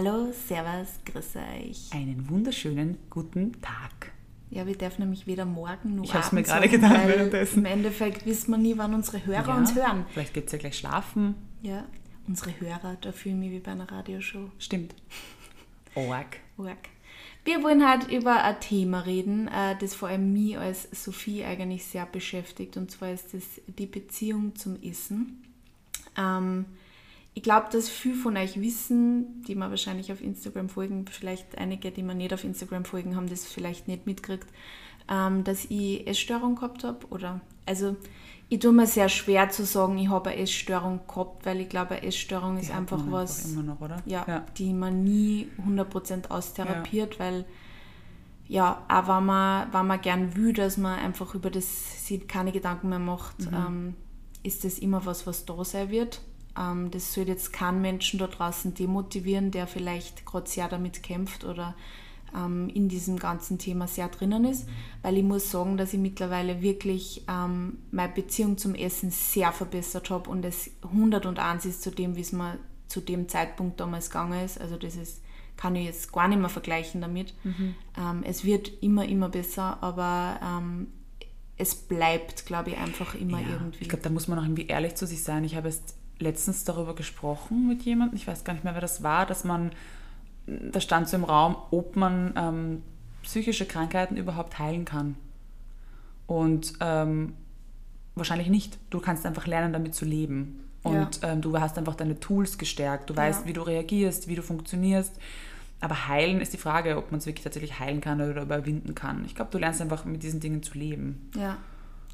Hallo, 0.00 0.30
Servus, 0.30 0.90
grüß 1.06 1.34
euch. 1.58 1.92
Einen 1.92 2.28
wunderschönen 2.28 2.98
guten 3.10 3.60
Tag. 3.60 4.12
Ja, 4.48 4.64
wir 4.64 4.78
dürfen 4.78 5.00
nämlich 5.00 5.26
wieder 5.26 5.44
morgen 5.44 5.96
nur 5.96 6.04
Ich 6.04 6.14
habe 6.14 6.24
es 6.24 6.30
mir 6.30 6.44
gerade 6.44 6.68
gedacht 6.68 7.08
währenddessen. 7.08 7.58
Im 7.58 7.64
Endeffekt 7.64 8.24
wissen 8.24 8.52
wir 8.52 8.58
nie, 8.58 8.78
wann 8.78 8.94
unsere 8.94 9.26
Hörer 9.26 9.48
ja, 9.48 9.56
uns 9.56 9.74
hören. 9.74 10.06
Vielleicht 10.12 10.34
geht 10.34 10.46
es 10.46 10.52
ja 10.52 10.58
gleich 10.58 10.78
schlafen. 10.78 11.34
Ja, 11.62 11.84
unsere 12.28 12.52
Hörer, 12.60 12.96
da 13.00 13.10
fühlen 13.10 13.40
wir 13.40 13.50
wie 13.50 13.58
bei 13.58 13.72
einer 13.72 13.90
Radioshow. 13.90 14.52
Stimmt. 14.60 14.94
Org. 15.96 16.36
Org. 16.58 16.78
Wir 17.44 17.64
wollen 17.64 17.84
heute 17.84 18.14
über 18.16 18.44
ein 18.44 18.60
Thema 18.60 19.00
reden, 19.00 19.48
äh, 19.48 19.74
das 19.80 19.96
vor 19.96 20.10
allem 20.10 20.32
mich 20.32 20.56
als 20.56 20.88
Sophie 20.92 21.42
eigentlich 21.42 21.84
sehr 21.84 22.06
beschäftigt. 22.06 22.76
Und 22.76 22.92
zwar 22.92 23.10
ist 23.10 23.34
das 23.34 23.42
die 23.66 23.86
Beziehung 23.86 24.54
zum 24.54 24.80
Essen. 24.80 25.42
Ähm, 26.16 26.66
ich 27.38 27.44
glaube, 27.44 27.68
dass 27.70 27.88
viele 27.88 28.16
von 28.16 28.36
euch 28.36 28.60
wissen, 28.60 29.44
die 29.44 29.54
mir 29.54 29.70
wahrscheinlich 29.70 30.10
auf 30.10 30.20
Instagram 30.20 30.68
folgen, 30.68 31.04
vielleicht 31.06 31.56
einige, 31.56 31.92
die 31.92 32.02
mir 32.02 32.16
nicht 32.16 32.34
auf 32.34 32.42
Instagram 32.42 32.84
folgen, 32.84 33.14
haben 33.14 33.28
das 33.28 33.44
vielleicht 33.44 33.86
nicht 33.86 34.06
mitgekriegt, 34.06 34.48
ähm, 35.08 35.44
dass 35.44 35.64
ich 35.66 36.04
Essstörung 36.08 36.56
gehabt 36.56 36.82
habe. 36.82 37.06
Oder 37.10 37.40
also 37.64 37.94
ich 38.48 38.58
tue 38.58 38.72
mir 38.72 38.88
sehr 38.88 39.08
schwer 39.08 39.50
zu 39.50 39.64
sagen, 39.64 39.96
ich 39.98 40.08
habe 40.08 40.30
eine 40.30 40.40
Essstörung 40.42 40.98
gehabt, 41.06 41.46
weil 41.46 41.60
ich 41.60 41.68
glaube, 41.68 41.94
eine 41.94 42.02
Essstörung 42.08 42.56
die 42.56 42.62
ist 42.62 42.72
einfach 42.72 43.04
was, 43.08 43.54
noch? 43.54 43.78
Ja, 44.04 44.24
ja, 44.26 44.44
die 44.56 44.72
man 44.72 45.04
nie 45.04 45.46
100% 45.64 46.30
austherapiert, 46.30 47.14
ja. 47.14 47.20
weil 47.20 47.44
ja, 48.48 48.84
auch 48.88 49.06
wenn 49.06 49.26
man, 49.26 49.72
wenn 49.72 49.86
man 49.86 50.00
gern 50.00 50.34
will, 50.34 50.54
dass 50.54 50.76
man 50.76 50.98
einfach 50.98 51.36
über 51.36 51.50
das 51.50 52.04
sich 52.04 52.26
keine 52.26 52.50
Gedanken 52.50 52.88
mehr 52.88 52.98
macht, 52.98 53.38
mhm. 53.42 53.54
ähm, 53.54 53.94
ist 54.42 54.64
das 54.64 54.80
immer 54.80 55.06
was, 55.06 55.24
was 55.24 55.46
da 55.46 55.64
sein 55.64 55.90
wird. 55.90 56.20
Ähm, 56.58 56.90
das 56.90 57.14
soll 57.14 57.28
jetzt 57.28 57.52
keinen 57.52 57.80
Menschen 57.80 58.18
da 58.18 58.26
draußen 58.26 58.74
demotivieren, 58.74 59.50
der 59.50 59.66
vielleicht 59.66 60.26
gerade 60.26 60.48
sehr 60.48 60.68
damit 60.68 61.02
kämpft 61.02 61.44
oder 61.44 61.74
ähm, 62.34 62.68
in 62.68 62.88
diesem 62.88 63.18
ganzen 63.18 63.58
Thema 63.58 63.86
sehr 63.86 64.08
drinnen 64.08 64.44
ist, 64.44 64.68
weil 65.02 65.16
ich 65.16 65.24
muss 65.24 65.50
sagen, 65.50 65.76
dass 65.76 65.92
ich 65.92 66.00
mittlerweile 66.00 66.60
wirklich 66.60 67.24
ähm, 67.28 67.78
meine 67.90 68.12
Beziehung 68.12 68.58
zum 68.58 68.74
Essen 68.74 69.10
sehr 69.10 69.52
verbessert 69.52 70.10
habe 70.10 70.28
und 70.30 70.44
es 70.44 70.70
101 70.82 71.64
ist 71.64 71.82
zu 71.82 71.90
dem, 71.90 72.16
wie 72.16 72.20
es 72.20 72.32
mir 72.32 72.58
zu 72.88 73.00
dem 73.00 73.28
Zeitpunkt 73.28 73.80
damals 73.80 74.10
gegangen 74.10 74.44
ist. 74.44 74.60
Also 74.60 74.76
das 74.76 74.96
ist, 74.96 75.22
kann 75.56 75.76
ich 75.76 75.86
jetzt 75.86 76.12
gar 76.12 76.28
nicht 76.28 76.38
mehr 76.38 76.48
vergleichen 76.48 77.00
damit. 77.00 77.34
Mhm. 77.44 77.74
Es 78.22 78.44
wird 78.44 78.82
immer, 78.82 79.06
immer 79.06 79.28
besser, 79.28 79.82
aber 79.82 80.40
es 81.58 81.74
bleibt, 81.74 82.46
glaube 82.46 82.70
ich, 82.70 82.78
einfach 82.78 83.14
immer 83.14 83.40
ja, 83.40 83.48
irgendwie. 83.50 83.82
Ich 83.82 83.88
glaube, 83.90 84.04
da 84.04 84.08
muss 84.08 84.26
man 84.26 84.38
auch 84.38 84.44
irgendwie 84.44 84.68
ehrlich 84.68 84.94
zu 84.94 85.06
sich 85.06 85.22
sein. 85.22 85.44
Ich 85.44 85.54
habe 85.54 85.68
jetzt 85.68 85.97
letztens 86.18 86.64
darüber 86.64 86.94
gesprochen 86.94 87.68
mit 87.68 87.82
jemandem, 87.82 88.16
ich 88.16 88.26
weiß 88.26 88.44
gar 88.44 88.52
nicht 88.52 88.64
mehr, 88.64 88.74
wer 88.74 88.80
das 88.80 89.02
war, 89.02 89.26
dass 89.26 89.44
man, 89.44 89.72
da 90.46 90.80
stand 90.80 91.08
so 91.08 91.16
im 91.16 91.24
Raum, 91.24 91.56
ob 91.70 91.96
man 91.96 92.32
ähm, 92.36 92.82
psychische 93.22 93.66
Krankheiten 93.66 94.16
überhaupt 94.16 94.58
heilen 94.58 94.84
kann. 94.84 95.16
Und 96.26 96.74
ähm, 96.80 97.34
wahrscheinlich 98.14 98.48
nicht. 98.48 98.78
Du 98.90 99.00
kannst 99.00 99.24
einfach 99.26 99.46
lernen, 99.46 99.72
damit 99.72 99.94
zu 99.94 100.04
leben. 100.04 100.64
Und 100.82 101.22
ja. 101.22 101.32
ähm, 101.32 101.40
du 101.40 101.58
hast 101.58 101.78
einfach 101.78 101.94
deine 101.94 102.20
Tools 102.20 102.58
gestärkt. 102.58 103.10
Du 103.10 103.16
weißt, 103.16 103.42
ja. 103.42 103.46
wie 103.46 103.52
du 103.52 103.62
reagierst, 103.62 104.28
wie 104.28 104.34
du 104.34 104.42
funktionierst. 104.42 105.12
Aber 105.80 106.08
heilen 106.08 106.40
ist 106.40 106.52
die 106.52 106.58
Frage, 106.58 106.96
ob 106.96 107.10
man 107.12 107.18
es 107.18 107.26
wirklich 107.26 107.44
tatsächlich 107.44 107.78
heilen 107.78 108.00
kann 108.00 108.20
oder 108.20 108.42
überwinden 108.42 108.94
kann. 108.94 109.24
Ich 109.24 109.34
glaube, 109.34 109.50
du 109.52 109.58
lernst 109.58 109.80
einfach 109.80 110.04
mit 110.04 110.22
diesen 110.22 110.40
Dingen 110.40 110.62
zu 110.62 110.76
leben. 110.76 111.30
Ja, 111.36 111.56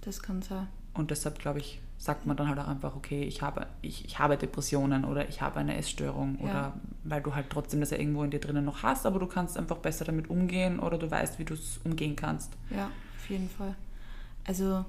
das 0.03 0.23
kann 0.23 0.43
sein. 0.43 0.69
Und 0.93 1.11
deshalb 1.11 1.39
glaube 1.39 1.61
ich, 1.61 1.81
sagt 1.99 2.27
man 2.27 2.37
dann 2.37 2.49
halt 2.49 2.59
auch 2.59 2.69
einfach, 2.69 2.97
okay, 2.97 3.23
ich 3.23 3.41
habe, 3.43 3.67
ich, 3.81 4.05
ich 4.05 4.19
habe 4.19 4.37
Depressionen 4.37 5.05
oder 5.05 5.29
ich 5.29 5.41
habe 5.41 5.61
eine 5.61 5.77
Essstörung 5.77 6.39
ja. 6.41 6.45
oder 6.45 6.73
weil 7.05 7.23
du 7.23 7.35
halt 7.35 7.47
trotzdem 7.51 7.81
das 7.81 7.91
ja 7.91 7.99
irgendwo 7.99 8.23
in 8.25 8.31
dir 8.31 8.41
drinnen 8.41 8.65
noch 8.65 8.83
hast, 8.83 9.07
aber 9.07 9.19
du 9.19 9.27
kannst 9.27 9.57
einfach 9.57 9.79
besser 9.79 10.05
damit 10.05 10.29
umgehen 10.29 10.81
oder 10.81 10.99
du 10.99 11.11
weißt, 11.11 11.39
wie 11.39 11.45
du 11.45 11.55
es 11.55 11.81
umgehen 11.85 12.17
kannst. 12.17 12.53
Ja, 12.71 12.91
auf 13.19 13.31
jeden 13.31 13.49
Fall. 13.49 13.75
Also 14.47 14.85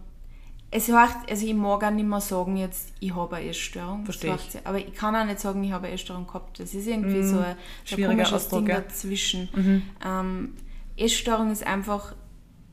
es 0.72 0.90
macht, 0.90 1.30
also 1.30 1.46
ich 1.46 1.54
mag 1.54 1.84
auch 1.84 1.92
nicht 1.92 2.08
mehr 2.08 2.20
sagen 2.20 2.58
jetzt, 2.58 2.92
ich 3.00 3.16
habe 3.16 3.38
eine 3.38 3.50
Essstörung. 3.50 4.04
Verstehe 4.04 4.36
ich. 4.36 4.60
Aber 4.66 4.78
ich 4.78 4.94
kann 4.94 5.16
auch 5.16 5.24
nicht 5.24 5.40
sagen, 5.40 5.64
ich 5.64 5.72
habe 5.72 5.86
eine 5.86 5.96
Essstörung 5.96 6.28
gehabt. 6.28 6.60
Das 6.60 6.74
ist 6.74 6.88
irgendwie 6.88 7.20
mm, 7.20 7.28
so 7.30 7.40
ein, 7.40 7.56
so 7.86 7.96
ein 7.96 8.04
komisches 8.04 8.34
Ausdruck, 8.34 8.66
Ding 8.66 8.76
ja. 8.76 8.82
dazwischen. 8.82 9.50
Mhm. 9.56 9.84
Ähm, 10.06 10.54
Essstörung 10.98 11.52
ist 11.52 11.66
einfach 11.66 12.14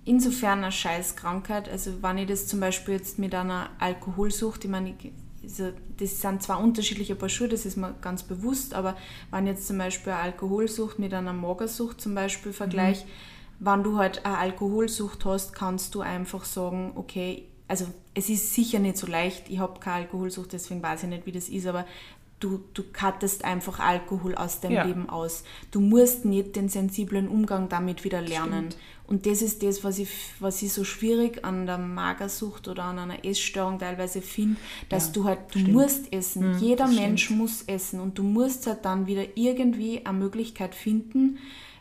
insofern 0.04 0.62
eine 0.62 0.72
Scheißkrankheit. 0.72 1.68
Also 1.68 2.02
wenn 2.02 2.18
ich 2.18 2.28
das 2.28 2.46
zum 2.46 2.60
Beispiel 2.60 2.94
jetzt 2.94 3.18
mit 3.18 3.34
einer 3.34 3.70
Alkoholsucht, 3.78 4.64
ich 4.64 4.70
meine, 4.70 4.94
also 5.42 5.72
das 5.98 6.20
sind 6.20 6.42
zwar 6.42 6.60
unterschiedliche 6.60 7.14
Paar 7.14 7.28
Schuhe, 7.28 7.48
das 7.48 7.66
ist 7.66 7.76
mir 7.76 7.94
ganz 8.00 8.22
bewusst, 8.22 8.74
aber 8.74 8.96
wenn 9.30 9.46
ich 9.46 9.54
jetzt 9.54 9.66
zum 9.66 9.78
Beispiel 9.78 10.12
eine 10.12 10.22
Alkoholsucht 10.22 10.98
mit 10.98 11.14
einer 11.14 11.32
Magersucht 11.32 12.00
zum 12.00 12.14
Beispiel 12.14 12.52
vergleiche, 12.52 13.04
mhm. 13.04 13.66
wenn 13.66 13.82
du 13.82 13.98
halt 13.98 14.24
eine 14.24 14.38
Alkoholsucht 14.38 15.24
hast, 15.24 15.52
kannst 15.52 15.94
du 15.94 16.00
einfach 16.00 16.44
sagen, 16.44 16.92
okay, 16.94 17.44
also 17.68 17.86
es 18.14 18.28
ist 18.28 18.54
sicher 18.54 18.78
nicht 18.78 18.98
so 18.98 19.06
leicht, 19.06 19.48
ich 19.48 19.58
habe 19.58 19.80
keine 19.80 20.04
Alkoholsucht, 20.04 20.52
deswegen 20.52 20.82
weiß 20.82 21.04
ich 21.04 21.08
nicht, 21.08 21.26
wie 21.26 21.32
das 21.32 21.48
ist, 21.48 21.66
aber 21.66 21.86
du, 22.42 22.60
du 22.74 22.82
kattest 22.92 23.44
einfach 23.44 23.78
Alkohol 23.78 24.34
aus 24.34 24.60
deinem 24.60 24.72
ja. 24.72 24.84
Leben 24.84 25.08
aus. 25.08 25.44
Du 25.70 25.80
musst 25.80 26.24
nicht 26.24 26.56
den 26.56 26.68
sensiblen 26.68 27.28
Umgang 27.28 27.68
damit 27.68 28.04
wieder 28.04 28.20
lernen. 28.20 28.70
Stimmt. 28.70 28.76
Und 29.12 29.26
das 29.26 29.42
ist 29.42 29.62
das, 29.62 29.84
was 29.84 29.98
ich, 29.98 30.08
was 30.40 30.62
ich 30.62 30.72
so 30.72 30.84
schwierig 30.84 31.44
an 31.44 31.66
der 31.66 31.76
Magersucht 31.76 32.66
oder 32.66 32.84
an 32.84 32.98
einer 32.98 33.26
Essstörung 33.26 33.78
teilweise 33.78 34.22
finde, 34.22 34.58
dass 34.88 35.08
ja, 35.08 35.12
du 35.12 35.24
halt, 35.24 35.40
du 35.52 35.58
stimmt. 35.58 35.74
musst 35.74 36.10
essen. 36.14 36.52
Mhm, 36.52 36.58
Jeder 36.60 36.88
Mensch 36.88 37.24
stimmt. 37.24 37.40
muss 37.40 37.62
essen 37.66 38.00
und 38.00 38.16
du 38.16 38.22
musst 38.22 38.66
halt 38.66 38.86
dann 38.86 39.06
wieder 39.06 39.24
irgendwie 39.34 40.06
eine 40.06 40.16
Möglichkeit 40.16 40.74
finden, 40.74 41.36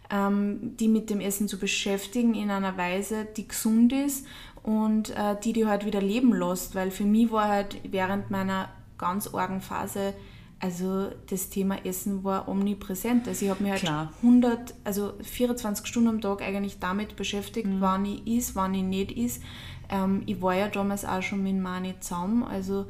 ähm, 0.10 0.76
die 0.76 0.90
mit 0.90 1.10
dem 1.10 1.22
Essen 1.22 1.48
zu 1.48 1.58
beschäftigen 1.58 2.36
in 2.36 2.52
einer 2.52 2.76
Weise, 2.76 3.26
die 3.38 3.48
gesund 3.48 3.94
ist 3.94 4.26
und 4.62 5.12
äh, 5.12 5.38
die 5.42 5.54
dir 5.54 5.70
halt 5.70 5.86
wieder 5.86 6.02
leben 6.02 6.34
lässt. 6.34 6.76
Weil 6.76 6.92
für 6.92 7.06
mich 7.06 7.32
war 7.32 7.48
halt 7.48 7.78
während 7.90 8.30
meiner 8.30 8.68
ganz 8.98 9.34
argen 9.34 9.62
Phase 9.62 10.14
also 10.62 11.10
das 11.28 11.50
Thema 11.50 11.86
Essen 11.86 12.24
war 12.24 12.48
omnipräsent. 12.48 13.28
Also 13.28 13.46
ich 13.46 13.50
habe 13.50 13.64
mich 13.64 13.72
halt 13.72 13.82
Klar. 13.82 14.14
100, 14.22 14.76
also 14.84 15.14
24 15.22 15.88
Stunden 15.88 16.10
am 16.10 16.22
Tag 16.22 16.44
eigentlich 16.44 16.78
damit 16.80 17.16
beschäftigt, 17.16 17.68
mhm. 17.68 17.82
wann 17.82 18.06
ich 18.06 18.28
is, 18.28 18.56
wann 18.56 18.76
ich 18.76 18.84
nicht 18.84 19.12
is. 19.12 19.42
Ähm, 19.90 20.22
ich 20.28 20.40
war 20.42 20.56
ja 20.56 20.68
damals 20.68 21.04
auch 21.04 21.24
schon 21.24 21.42
mit 21.42 21.58
Mani 21.58 21.96
zusammen, 22.00 22.44
also 22.44 22.86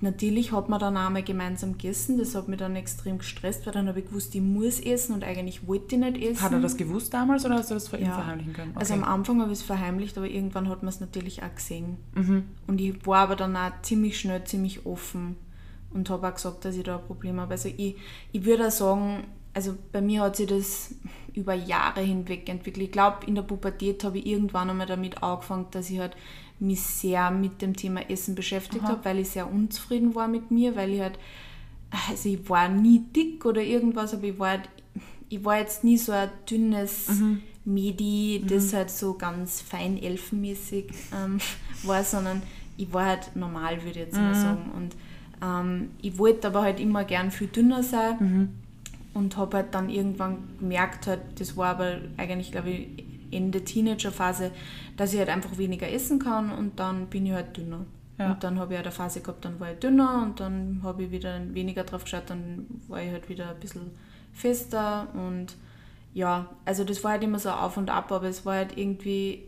natürlich 0.00 0.52
hat 0.52 0.68
man 0.68 0.80
dann 0.80 0.96
einmal 0.96 1.22
gemeinsam 1.22 1.72
gegessen. 1.72 2.18
Das 2.18 2.34
hat 2.34 2.48
mich 2.48 2.58
dann 2.58 2.74
extrem 2.74 3.18
gestresst, 3.18 3.66
weil 3.66 3.72
dann 3.72 3.88
habe 3.88 4.00
ich 4.00 4.08
gewusst, 4.08 4.34
ich 4.34 4.42
muss 4.42 4.80
essen 4.80 5.14
und 5.14 5.22
eigentlich 5.22 5.66
wollte 5.68 5.94
ich 5.94 6.00
nicht 6.00 6.18
essen. 6.18 6.42
Hat 6.42 6.52
er 6.52 6.60
das 6.60 6.76
gewusst 6.76 7.14
damals 7.14 7.44
oder 7.44 7.54
hast 7.54 7.70
du 7.70 7.74
das 7.74 7.86
vor 7.86 8.00
ihm 8.00 8.06
ja. 8.06 8.14
verheimlichen 8.14 8.52
können? 8.52 8.70
Okay. 8.72 8.80
Also 8.80 8.94
am 8.94 9.04
Anfang 9.04 9.40
habe 9.40 9.52
ich 9.52 9.60
es 9.60 9.64
verheimlicht, 9.64 10.18
aber 10.18 10.28
irgendwann 10.28 10.68
hat 10.68 10.82
man 10.82 10.88
es 10.88 10.98
natürlich 10.98 11.44
auch 11.44 11.54
gesehen. 11.54 11.98
Mhm. 12.14 12.44
Und 12.66 12.80
ich 12.80 13.06
war 13.06 13.20
aber 13.20 13.36
dann 13.36 13.56
auch 13.56 13.70
ziemlich 13.82 14.18
schnell, 14.18 14.42
ziemlich 14.44 14.84
offen 14.84 15.36
und 15.96 16.10
habe 16.10 16.28
auch 16.28 16.34
gesagt, 16.34 16.64
dass 16.64 16.76
ich 16.76 16.84
da 16.84 16.98
ein 16.98 17.04
Problem 17.04 17.40
habe. 17.40 17.52
Also 17.52 17.70
ich, 17.74 17.96
ich 18.30 18.44
würde 18.44 18.68
auch 18.68 18.70
sagen, 18.70 19.24
also 19.54 19.74
bei 19.90 20.02
mir 20.02 20.20
hat 20.20 20.36
sich 20.36 20.46
das 20.46 20.94
über 21.32 21.54
Jahre 21.54 22.02
hinweg 22.02 22.48
entwickelt. 22.48 22.84
Ich 22.84 22.92
glaube, 22.92 23.26
in 23.26 23.34
der 23.34 23.42
Pubertät 23.42 24.04
habe 24.04 24.18
ich 24.18 24.26
irgendwann 24.26 24.70
einmal 24.70 24.86
damit 24.86 25.22
angefangen, 25.22 25.66
dass 25.70 25.90
ich 25.90 25.98
halt 25.98 26.16
mich 26.58 26.80
sehr 26.82 27.30
mit 27.30 27.60
dem 27.62 27.74
Thema 27.74 28.08
Essen 28.10 28.34
beschäftigt 28.34 28.84
habe, 28.84 29.04
weil 29.04 29.18
ich 29.18 29.30
sehr 29.30 29.50
unzufrieden 29.50 30.14
war 30.14 30.28
mit 30.28 30.50
mir, 30.50 30.76
weil 30.76 30.92
ich 30.92 31.00
halt, 31.00 31.18
also 32.08 32.28
ich 32.28 32.48
war 32.48 32.68
nie 32.68 33.00
dick 33.14 33.44
oder 33.44 33.62
irgendwas, 33.62 34.14
aber 34.14 34.24
ich 34.24 34.38
war, 34.38 34.50
halt, 34.50 34.68
ich 35.28 35.44
war 35.44 35.58
jetzt 35.58 35.84
nie 35.84 35.98
so 35.98 36.12
ein 36.12 36.30
dünnes 36.48 37.08
mhm. 37.08 37.42
Medi, 37.64 38.42
das 38.46 38.72
mhm. 38.72 38.76
halt 38.76 38.90
so 38.90 39.14
ganz 39.14 39.60
fein 39.60 39.98
elfenmäßig 39.98 40.86
ähm, 41.14 41.38
war, 41.82 42.04
sondern 42.04 42.42
ich 42.78 42.92
war 42.92 43.06
halt 43.06 43.36
normal, 43.36 43.76
würde 43.78 43.90
ich 44.00 44.06
jetzt 44.06 44.16
mhm. 44.16 44.22
mal 44.22 44.34
sagen. 44.34 44.70
Und 44.74 44.94
ähm, 45.42 45.90
ich 46.00 46.18
wollte 46.18 46.48
aber 46.48 46.62
halt 46.62 46.80
immer 46.80 47.04
gern 47.04 47.30
viel 47.30 47.48
dünner 47.48 47.82
sein 47.82 48.16
mhm. 48.18 48.48
und 49.14 49.36
habe 49.36 49.58
halt 49.58 49.74
dann 49.74 49.90
irgendwann 49.90 50.38
gemerkt, 50.58 51.06
halt, 51.06 51.20
das 51.38 51.56
war 51.56 51.68
aber 51.68 51.98
eigentlich, 52.16 52.52
glaube 52.52 52.70
ich, 52.70 52.88
Ende 53.30 53.64
Teenagerphase, 53.64 54.52
dass 54.96 55.12
ich 55.12 55.18
halt 55.18 55.28
einfach 55.28 55.58
weniger 55.58 55.90
essen 55.90 56.18
kann 56.18 56.52
und 56.52 56.78
dann 56.78 57.06
bin 57.06 57.26
ich 57.26 57.32
halt 57.32 57.56
dünner. 57.56 57.84
Ja. 58.18 58.32
Und 58.32 58.42
dann 58.42 58.58
habe 58.58 58.72
ich 58.72 58.78
halt 58.78 58.86
eine 58.86 58.94
Phase 58.94 59.20
gehabt, 59.20 59.44
dann 59.44 59.60
war 59.60 59.72
ich 59.72 59.78
dünner 59.78 60.22
und 60.22 60.40
dann 60.40 60.80
habe 60.82 61.04
ich 61.04 61.10
wieder 61.10 61.38
weniger 61.52 61.84
drauf 61.84 62.04
geschaut, 62.04 62.24
dann 62.28 62.66
war 62.88 63.02
ich 63.02 63.10
halt 63.10 63.28
wieder 63.28 63.50
ein 63.50 63.60
bisschen 63.60 63.90
fester 64.32 65.08
und 65.14 65.54
ja, 66.14 66.48
also 66.64 66.82
das 66.84 67.04
war 67.04 67.12
halt 67.12 67.24
immer 67.24 67.38
so 67.38 67.50
auf 67.50 67.76
und 67.76 67.90
ab, 67.90 68.10
aber 68.10 68.28
es 68.28 68.46
war 68.46 68.54
halt 68.54 68.78
irgendwie, 68.78 69.42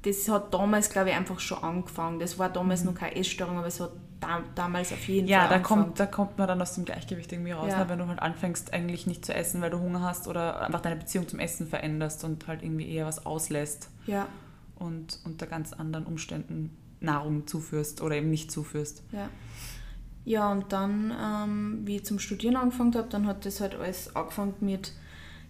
das 0.00 0.26
hat 0.30 0.54
damals, 0.54 0.88
glaube 0.88 1.10
ich, 1.10 1.16
einfach 1.16 1.38
schon 1.38 1.62
angefangen. 1.62 2.18
Das 2.18 2.38
war 2.38 2.48
damals 2.48 2.80
mhm. 2.80 2.92
noch 2.92 2.94
keine 2.94 3.16
Essstörung, 3.16 3.58
aber 3.58 3.66
es 3.66 3.78
hat 3.78 3.90
da, 4.26 4.42
damals 4.54 4.92
auf 4.92 5.06
jeden 5.08 5.28
ja, 5.28 5.40
Fall. 5.40 5.50
Ja, 5.50 5.56
da 5.56 5.62
kommt, 5.62 6.00
da 6.00 6.06
kommt 6.06 6.38
man 6.38 6.48
dann 6.48 6.60
aus 6.60 6.74
dem 6.74 6.84
Gleichgewicht 6.84 7.32
irgendwie 7.32 7.52
raus, 7.52 7.70
ja. 7.70 7.78
ne? 7.78 7.88
wenn 7.88 7.98
du 7.98 8.06
halt 8.06 8.20
anfängst, 8.20 8.72
eigentlich 8.72 9.06
nicht 9.06 9.24
zu 9.24 9.34
essen, 9.34 9.60
weil 9.60 9.70
du 9.70 9.80
Hunger 9.80 10.02
hast 10.02 10.28
oder 10.28 10.62
einfach 10.62 10.80
deine 10.80 10.96
Beziehung 10.96 11.28
zum 11.28 11.38
Essen 11.38 11.66
veränderst 11.66 12.24
und 12.24 12.46
halt 12.46 12.62
irgendwie 12.62 12.88
eher 12.88 13.06
was 13.06 13.26
auslässt. 13.26 13.90
Ja. 14.06 14.26
Und 14.76 15.20
unter 15.24 15.46
ganz 15.46 15.72
anderen 15.72 16.06
Umständen 16.06 16.76
Nahrung 17.00 17.46
zuführst 17.46 18.02
oder 18.02 18.16
eben 18.16 18.30
nicht 18.30 18.50
zuführst. 18.50 19.02
Ja. 19.12 19.28
Ja, 20.26 20.50
und 20.50 20.72
dann, 20.72 21.12
ähm, 21.22 21.80
wie 21.84 21.96
ich 21.96 22.04
zum 22.06 22.18
Studieren 22.18 22.56
angefangen 22.56 22.94
habe, 22.94 23.08
dann 23.08 23.26
hat 23.26 23.44
das 23.44 23.60
halt 23.60 23.74
alles 23.74 24.16
angefangen 24.16 24.54
mit, 24.60 24.92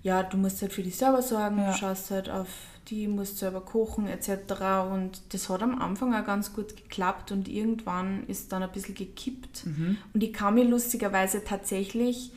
ja, 0.04 0.22
du 0.22 0.36
musst 0.36 0.60
halt 0.62 0.72
für 0.72 0.82
dich 0.82 0.96
selber 0.96 1.22
sorgen, 1.22 1.58
ja. 1.58 1.72
du 1.72 1.78
schaust 1.78 2.10
halt 2.10 2.30
auf 2.30 2.48
die, 2.88 3.08
musst 3.08 3.38
selber 3.38 3.62
kochen 3.62 4.06
etc. 4.06 4.28
Und 4.92 5.22
das 5.30 5.48
hat 5.48 5.62
am 5.62 5.80
Anfang 5.80 6.14
auch 6.14 6.24
ganz 6.24 6.52
gut 6.52 6.76
geklappt 6.76 7.32
und 7.32 7.48
irgendwann 7.48 8.24
ist 8.26 8.52
dann 8.52 8.62
ein 8.62 8.70
bisschen 8.70 8.94
gekippt. 8.94 9.64
Mhm. 9.64 9.96
Und 10.12 10.22
ich 10.22 10.34
kann 10.34 10.54
mich 10.54 10.68
lustigerweise 10.68 11.42
tatsächlich 11.42 12.30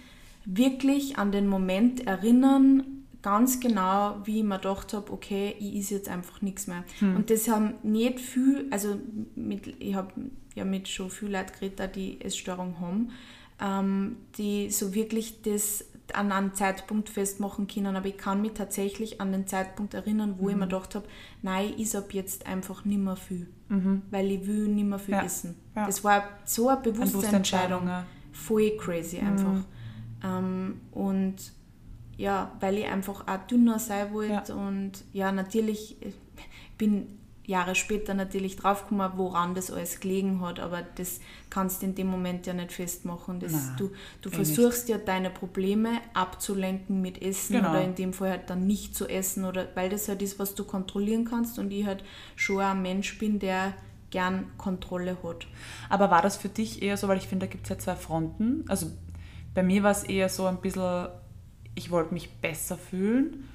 wirklich 0.46 1.18
an 1.18 1.34
den 1.34 1.48
Moment 1.48 2.08
erinnern, 2.08 3.04
ganz 3.22 3.60
genau, 3.60 4.16
wie 4.24 4.38
ich 4.38 4.46
mir 4.46 4.56
gedacht 4.56 4.94
habe, 4.94 5.12
okay, 5.12 5.54
ich 5.60 5.76
is 5.76 5.90
jetzt 5.90 6.08
einfach 6.08 6.42
nichts 6.42 6.68
mehr. 6.68 6.86
Hm. 7.00 7.18
Und 7.18 7.30
das 7.30 7.50
haben 7.50 7.74
nicht 7.84 8.22
viel, 8.22 8.68
also 8.72 8.98
mit, 9.36 9.76
ich 9.80 9.96
habe 9.96 10.14
ja 10.56 10.64
mit 10.64 10.88
schon 10.88 11.10
viel 11.10 11.32
Leuten 11.32 11.52
geredet, 11.60 11.96
die 11.98 12.22
Essstörung 12.22 12.80
haben, 12.80 13.10
ähm, 13.60 14.16
die 14.38 14.70
so 14.70 14.94
wirklich 14.94 15.42
das 15.42 15.84
an 16.14 16.32
einen 16.32 16.54
Zeitpunkt 16.54 17.10
festmachen 17.10 17.68
können, 17.68 17.96
aber 17.96 18.08
ich 18.08 18.18
kann 18.18 18.42
mich 18.42 18.54
tatsächlich 18.54 19.20
an 19.20 19.32
den 19.32 19.48
Zeitpunkt 19.48 19.94
erinnern, 19.94 20.36
wo 20.38 20.46
mhm. 20.46 20.50
ich 20.50 20.56
mir 20.56 20.68
gedacht 20.68 20.96
habe, 20.96 21.06
nein, 21.42 21.74
ich 21.78 21.96
ab 21.96 22.14
jetzt 22.14 22.46
einfach 22.46 22.86
nicht 22.86 23.00
mehr 23.00 23.16
viel, 23.16 23.48
mhm. 23.70 24.04
weil 24.10 24.32
ich 24.32 24.48
will 24.48 24.68
nicht 24.68 24.86
mehr 24.86 25.00
viel 25.00 25.16
ja. 25.16 25.24
essen. 25.24 25.56
Ja. 25.76 25.86
Das 25.86 26.04
war 26.04 26.24
so 26.46 26.70
eine 26.70 26.82
bewusste 26.82 27.28
Entscheidung, 27.28 27.88
ja. 27.88 28.06
voll 28.32 28.78
crazy 28.78 29.20
einfach. 29.20 29.54
Mhm. 29.54 29.66
Ähm, 30.24 30.82
und 30.92 31.36
ja, 32.18 32.52
weil 32.60 32.78
ich 32.78 32.86
einfach 32.86 33.28
auch 33.28 33.48
dünner 33.48 33.80
sein 33.80 34.12
wollte 34.14 34.56
und 34.56 34.92
ja, 35.14 35.32
natürlich, 35.32 35.98
ich 36.02 36.16
bin 36.78 37.20
Jahre 37.48 37.76
später 37.76 38.14
natürlich 38.14 38.58
draufgekommen, 38.58 39.14
woran 39.16 39.56
das 39.56 39.72
alles 39.72 40.02
gelegen 40.02 40.42
hat, 40.42 40.60
aber 40.60 40.82
das 40.82 41.22
kannst 41.50 41.82
du 41.82 41.86
in 41.86 41.96
dem 41.96 42.08
Moment 42.08 42.46
ja 42.46 42.54
nicht 42.54 42.74
festmachen. 42.74 43.40
Das, 43.40 43.54
Nein, 43.54 43.76
du 43.78 43.92
du 44.22 44.30
versuchst 44.30 44.90
nicht. 44.90 44.98
ja 44.98 45.04
deine 45.04 45.30
Probleme 45.30 46.02
abzulenken 46.14 47.02
mit 47.02 47.22
Essen 47.22 47.54
genau. 47.54 47.70
oder 47.70 47.84
in 47.86 47.96
dem 47.96 48.12
Fall 48.12 48.32
halt 48.32 48.50
dann 48.50 48.68
nicht 48.68 48.96
zu 48.96 49.08
essen, 49.08 49.46
oder 49.46 49.70
weil 49.76 49.90
das 49.90 50.10
halt 50.10 50.22
ist, 50.22 50.40
was 50.40 50.56
du 50.56 50.66
kontrollieren 50.66 51.24
kannst 51.24 51.58
und 51.58 51.72
ich 51.72 51.86
halt 51.86 52.04
schon 52.36 52.60
ein 52.60 52.82
Mensch 52.82 53.18
bin, 53.18 53.40
der 53.40 53.74
gern 54.10 54.52
Kontrolle 54.58 55.18
hat. 55.24 55.48
Aber 55.90 56.12
war 56.12 56.22
das 56.22 56.36
für 56.36 56.50
dich 56.50 56.82
eher 56.82 56.98
so, 56.98 57.08
weil 57.08 57.18
ich 57.18 57.30
finde, 57.30 57.46
da 57.46 57.52
gibt 57.52 57.64
es 57.64 57.70
ja 57.70 57.80
zwei 57.80 57.96
Fronten. 57.96 58.66
Also 58.68 58.88
bei 59.54 59.64
mir 59.64 59.84
war 59.84 59.92
es 59.92 60.04
eher 60.04 60.28
so 60.28 60.48
ein 60.48 60.60
bisschen, 60.60 61.08
ich 61.76 61.92
wollte 61.92 62.14
mich 62.14 62.30
besser 62.42 62.78
fühlen 62.78 63.47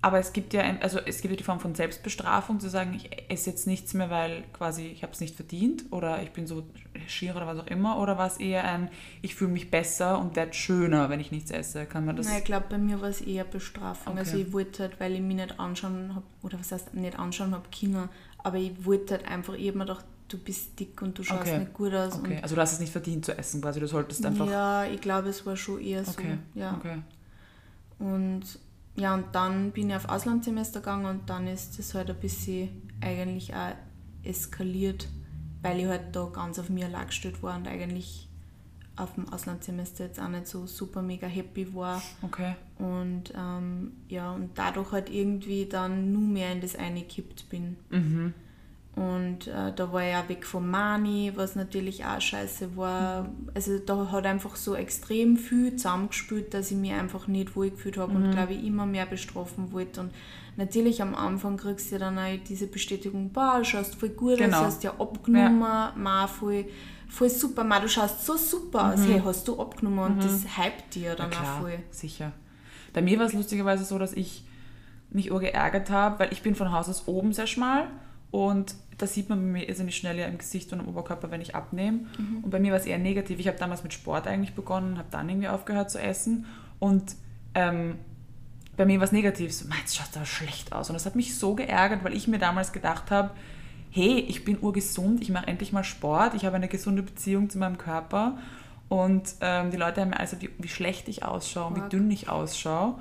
aber 0.00 0.20
es 0.20 0.32
gibt 0.32 0.54
ja 0.54 0.60
ein, 0.60 0.80
also 0.80 1.00
es 1.00 1.20
gibt 1.20 1.32
ja 1.32 1.36
die 1.36 1.44
Form 1.44 1.58
von 1.58 1.74
Selbstbestrafung, 1.74 2.60
zu 2.60 2.70
sagen, 2.70 2.94
ich 2.94 3.10
esse 3.28 3.50
jetzt 3.50 3.66
nichts 3.66 3.94
mehr, 3.94 4.10
weil 4.10 4.44
quasi 4.52 4.86
ich 4.86 5.02
habe 5.02 5.12
es 5.12 5.20
nicht 5.20 5.34
verdient 5.34 5.86
oder 5.90 6.22
ich 6.22 6.30
bin 6.30 6.46
so 6.46 6.62
schier 7.08 7.34
oder 7.34 7.48
was 7.48 7.58
auch 7.58 7.66
immer. 7.66 7.98
Oder 7.98 8.16
war 8.16 8.28
es 8.28 8.36
eher 8.36 8.62
ein, 8.62 8.90
ich 9.22 9.34
fühle 9.34 9.50
mich 9.50 9.72
besser 9.72 10.20
und 10.20 10.36
werde 10.36 10.54
schöner, 10.54 11.10
wenn 11.10 11.18
ich 11.18 11.32
nichts 11.32 11.50
esse? 11.50 11.84
Kann 11.84 12.04
man 12.04 12.14
das? 12.14 12.26
Nein, 12.26 12.38
ich 12.38 12.44
glaube, 12.44 12.66
bei 12.70 12.78
mir 12.78 13.00
war 13.00 13.08
es 13.08 13.20
eher 13.20 13.42
Bestrafung. 13.42 14.12
Okay. 14.12 14.20
Also 14.20 14.36
ich 14.36 14.52
wollte 14.52 14.84
halt, 14.84 15.00
weil 15.00 15.14
ich 15.14 15.20
mich 15.20 15.36
nicht 15.36 15.58
anschauen 15.58 16.14
habe, 16.14 16.26
oder 16.42 16.60
was 16.60 16.70
heißt 16.70 16.94
nicht 16.94 17.18
anschauen 17.18 17.52
habe, 17.52 17.68
Kinder, 17.70 18.08
aber 18.38 18.58
ich 18.58 18.84
wollte 18.84 19.14
halt 19.14 19.26
einfach, 19.26 19.54
ich 19.54 19.66
habe 19.66 19.78
mir 19.78 19.86
gedacht, 19.86 20.04
du 20.28 20.38
bist 20.38 20.78
dick 20.78 21.02
und 21.02 21.18
du 21.18 21.24
schaust 21.24 21.40
okay. 21.40 21.58
nicht 21.58 21.72
gut 21.72 21.92
aus. 21.92 22.14
Okay, 22.14 22.38
also 22.40 22.54
du 22.54 22.60
hast 22.60 22.72
es 22.72 22.78
nicht 22.78 22.92
verdient 22.92 23.24
zu 23.24 23.36
essen 23.36 23.60
quasi, 23.60 23.80
du 23.80 23.88
solltest 23.88 24.24
einfach... 24.24 24.48
Ja, 24.48 24.84
ich 24.84 25.00
glaube, 25.00 25.30
es 25.30 25.44
war 25.44 25.56
schon 25.56 25.80
eher 25.80 26.04
so, 26.04 26.12
okay. 26.12 26.38
ja. 26.54 26.76
Okay. 26.78 26.98
Und 27.98 28.44
ja, 28.98 29.14
und 29.14 29.26
dann 29.32 29.70
bin 29.70 29.90
ich 29.90 29.96
auf 29.96 30.08
Auslandssemester 30.08 30.80
gegangen 30.80 31.06
und 31.06 31.30
dann 31.30 31.46
ist 31.46 31.78
das 31.78 31.94
halt 31.94 32.10
ein 32.10 32.18
bisschen 32.18 32.90
eigentlich 33.00 33.54
auch 33.54 33.74
eskaliert, 34.24 35.08
weil 35.62 35.78
ich 35.78 35.86
halt 35.86 36.16
da 36.16 36.26
ganz 36.26 36.58
auf 36.58 36.68
mir 36.68 36.86
allein 36.86 37.06
gestellt 37.06 37.42
war 37.42 37.56
und 37.56 37.68
eigentlich 37.68 38.28
auf 38.96 39.14
dem 39.14 39.28
Auslandssemester 39.28 40.06
jetzt 40.06 40.20
auch 40.20 40.28
nicht 40.28 40.48
so 40.48 40.66
super 40.66 41.00
mega 41.00 41.28
happy 41.28 41.72
war. 41.74 42.02
Okay. 42.22 42.56
Und 42.78 43.32
ähm, 43.36 43.92
ja, 44.08 44.32
und 44.32 44.58
dadurch 44.58 44.90
halt 44.90 45.10
irgendwie 45.10 45.66
dann 45.66 46.12
nur 46.12 46.22
mehr 46.22 46.50
in 46.50 46.60
das 46.60 46.74
eine 46.74 47.02
gekippt 47.02 47.48
bin. 47.48 47.76
Mhm. 47.90 48.34
Und 48.98 49.46
äh, 49.46 49.72
da 49.76 49.92
war 49.92 50.02
ich 50.02 50.16
auch 50.16 50.28
weg 50.28 50.44
von 50.44 50.68
Mani, 50.68 51.30
was 51.36 51.54
natürlich 51.54 52.04
auch 52.04 52.20
scheiße 52.20 52.76
war. 52.76 53.28
Also 53.54 53.78
da 53.78 54.10
hat 54.10 54.26
einfach 54.26 54.56
so 54.56 54.74
extrem 54.74 55.36
viel 55.36 55.76
zusammengespült, 55.76 56.52
dass 56.52 56.72
ich 56.72 56.76
mich 56.76 56.92
einfach 56.92 57.28
nicht 57.28 57.54
wohl 57.54 57.70
gefühlt 57.70 57.96
habe 57.96 58.12
mhm. 58.14 58.24
und 58.24 58.30
glaube 58.32 58.54
ich 58.54 58.64
immer 58.64 58.86
mehr 58.86 59.06
bestrafen 59.06 59.70
wollte. 59.70 60.00
Und 60.00 60.10
natürlich 60.56 61.00
am 61.00 61.14
Anfang 61.14 61.56
kriegst 61.58 61.92
du 61.92 61.98
dann 61.98 62.18
auch 62.18 62.38
diese 62.48 62.66
Bestätigung, 62.66 63.30
boah, 63.30 63.58
du 63.58 63.64
schaust 63.64 63.94
voll 63.94 64.08
gut 64.08 64.38
genau. 64.38 64.58
aus, 64.58 64.64
hast 64.64 64.82
ja 64.82 64.90
abgenommen, 64.98 65.60
ja. 65.60 65.92
Ma, 65.94 66.26
voll, 66.26 66.64
voll 67.08 67.30
super, 67.30 67.62
Ma, 67.62 67.78
du 67.78 67.88
schaust 67.88 68.26
so 68.26 68.36
super 68.36 68.94
aus, 68.94 69.00
mhm. 69.00 69.12
hey, 69.12 69.22
hast 69.24 69.46
du 69.46 69.60
abgenommen 69.60 69.98
mhm. 69.98 70.12
und 70.14 70.24
das 70.24 70.58
hypt 70.58 70.96
dir 70.96 71.14
dann 71.14 71.30
ja, 71.30 71.38
auch 71.38 71.60
voll. 71.60 71.78
sicher. 71.92 72.32
Bei 72.92 73.00
mir 73.00 73.16
war 73.20 73.26
es 73.26 73.32
lustigerweise 73.32 73.84
so, 73.84 73.96
dass 73.96 74.12
ich 74.12 74.42
mich 75.10 75.30
urgeärgert 75.30 75.88
habe, 75.88 76.18
weil 76.18 76.32
ich 76.32 76.42
bin 76.42 76.56
von 76.56 76.72
Haus 76.72 76.88
aus 76.88 77.06
oben 77.06 77.32
sehr 77.32 77.46
schmal 77.46 77.86
und 78.30 78.74
das 78.98 79.14
sieht 79.14 79.28
man 79.28 79.38
bei 79.38 79.60
mir 79.60 79.68
irrsinnig 79.68 79.96
schnell 79.96 80.18
ja 80.18 80.26
im 80.26 80.38
Gesicht 80.38 80.72
und 80.72 80.80
im 80.80 80.88
Oberkörper, 80.88 81.30
wenn 81.30 81.40
ich 81.40 81.54
abnehme. 81.54 82.00
Mhm. 82.18 82.38
Und 82.42 82.50
bei 82.50 82.58
mir 82.58 82.72
war 82.72 82.80
es 82.80 82.86
eher 82.86 82.98
negativ. 82.98 83.38
Ich 83.38 83.46
habe 83.46 83.58
damals 83.58 83.84
mit 83.84 83.92
Sport 83.92 84.26
eigentlich 84.26 84.54
begonnen, 84.54 84.98
habe 84.98 85.08
dann 85.10 85.28
irgendwie 85.28 85.48
aufgehört 85.48 85.90
zu 85.90 86.00
essen. 86.00 86.46
Und 86.80 87.14
ähm, 87.54 87.94
bei 88.76 88.84
mir 88.84 88.98
war 88.98 89.04
es 89.04 89.12
negativ. 89.12 89.52
So, 89.52 89.68
meins 89.68 89.94
schaut 89.94 90.16
aber 90.16 90.26
schlecht 90.26 90.72
aus. 90.72 90.90
Und 90.90 90.94
das 90.94 91.06
hat 91.06 91.14
mich 91.14 91.38
so 91.38 91.54
geärgert, 91.54 92.02
weil 92.02 92.14
ich 92.14 92.26
mir 92.26 92.38
damals 92.38 92.72
gedacht 92.72 93.10
habe, 93.10 93.30
hey, 93.90 94.18
ich 94.18 94.44
bin 94.44 94.58
urgesund, 94.60 95.22
ich 95.22 95.30
mache 95.30 95.46
endlich 95.46 95.72
mal 95.72 95.84
Sport, 95.84 96.34
ich 96.34 96.44
habe 96.44 96.56
eine 96.56 96.68
gesunde 96.68 97.02
Beziehung 97.02 97.48
zu 97.48 97.58
meinem 97.58 97.78
Körper. 97.78 98.36
Und 98.88 99.34
ähm, 99.40 99.70
die 99.70 99.76
Leute 99.76 100.00
haben 100.00 100.10
mir 100.10 100.20
also, 100.20 100.40
wie, 100.40 100.50
wie 100.58 100.68
schlecht 100.68 101.08
ich 101.08 101.24
ausschaue, 101.24 101.76
wie 101.76 101.88
dünn 101.88 102.10
ich 102.10 102.28
ausschaue. 102.28 102.96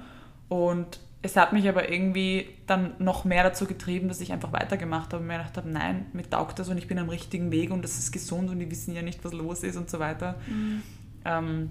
Und 0.48 1.00
es 1.28 1.36
hat 1.36 1.52
mich 1.52 1.68
aber 1.68 1.92
irgendwie 1.92 2.48
dann 2.68 2.94
noch 3.00 3.26
mehr 3.26 3.44
dazu 3.44 3.66
getrieben, 3.66 4.08
dass 4.08 4.22
ich 4.22 4.32
einfach 4.32 4.54
weitergemacht 4.54 5.12
habe 5.12 5.22
und 5.22 5.28
mir 5.28 5.38
gedacht 5.38 5.58
habe, 5.58 5.70
nein, 5.70 6.06
mir 6.14 6.28
taugt 6.28 6.58
das 6.58 6.70
und 6.70 6.78
ich 6.78 6.88
bin 6.88 6.98
am 6.98 7.10
richtigen 7.10 7.52
Weg 7.52 7.70
und 7.72 7.82
das 7.82 7.98
ist 8.00 8.14
gesund 8.14 8.50
und 8.50 8.60
die 8.60 8.72
wissen 8.72 8.96
ja 8.96 9.02
nicht, 9.02 9.24
was 9.26 9.34
los 9.34 9.64
ist 9.64 9.76
und 9.76 9.90
so 9.90 10.00
weiter. 10.00 10.36
Mhm. 10.48 10.84
Ähm, 11.26 11.70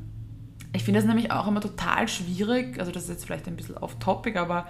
ich 0.74 0.84
finde 0.84 1.00
das 1.00 1.08
nämlich 1.08 1.32
auch 1.32 1.48
immer 1.48 1.62
total 1.62 2.06
schwierig, 2.06 2.78
also 2.78 2.92
das 2.92 3.04
ist 3.04 3.08
jetzt 3.08 3.24
vielleicht 3.24 3.48
ein 3.48 3.56
bisschen 3.56 3.78
off-topic, 3.78 4.38
aber 4.38 4.68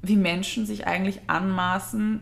wie 0.00 0.16
Menschen 0.16 0.64
sich 0.64 0.86
eigentlich 0.86 1.20
anmaßen, 1.26 2.20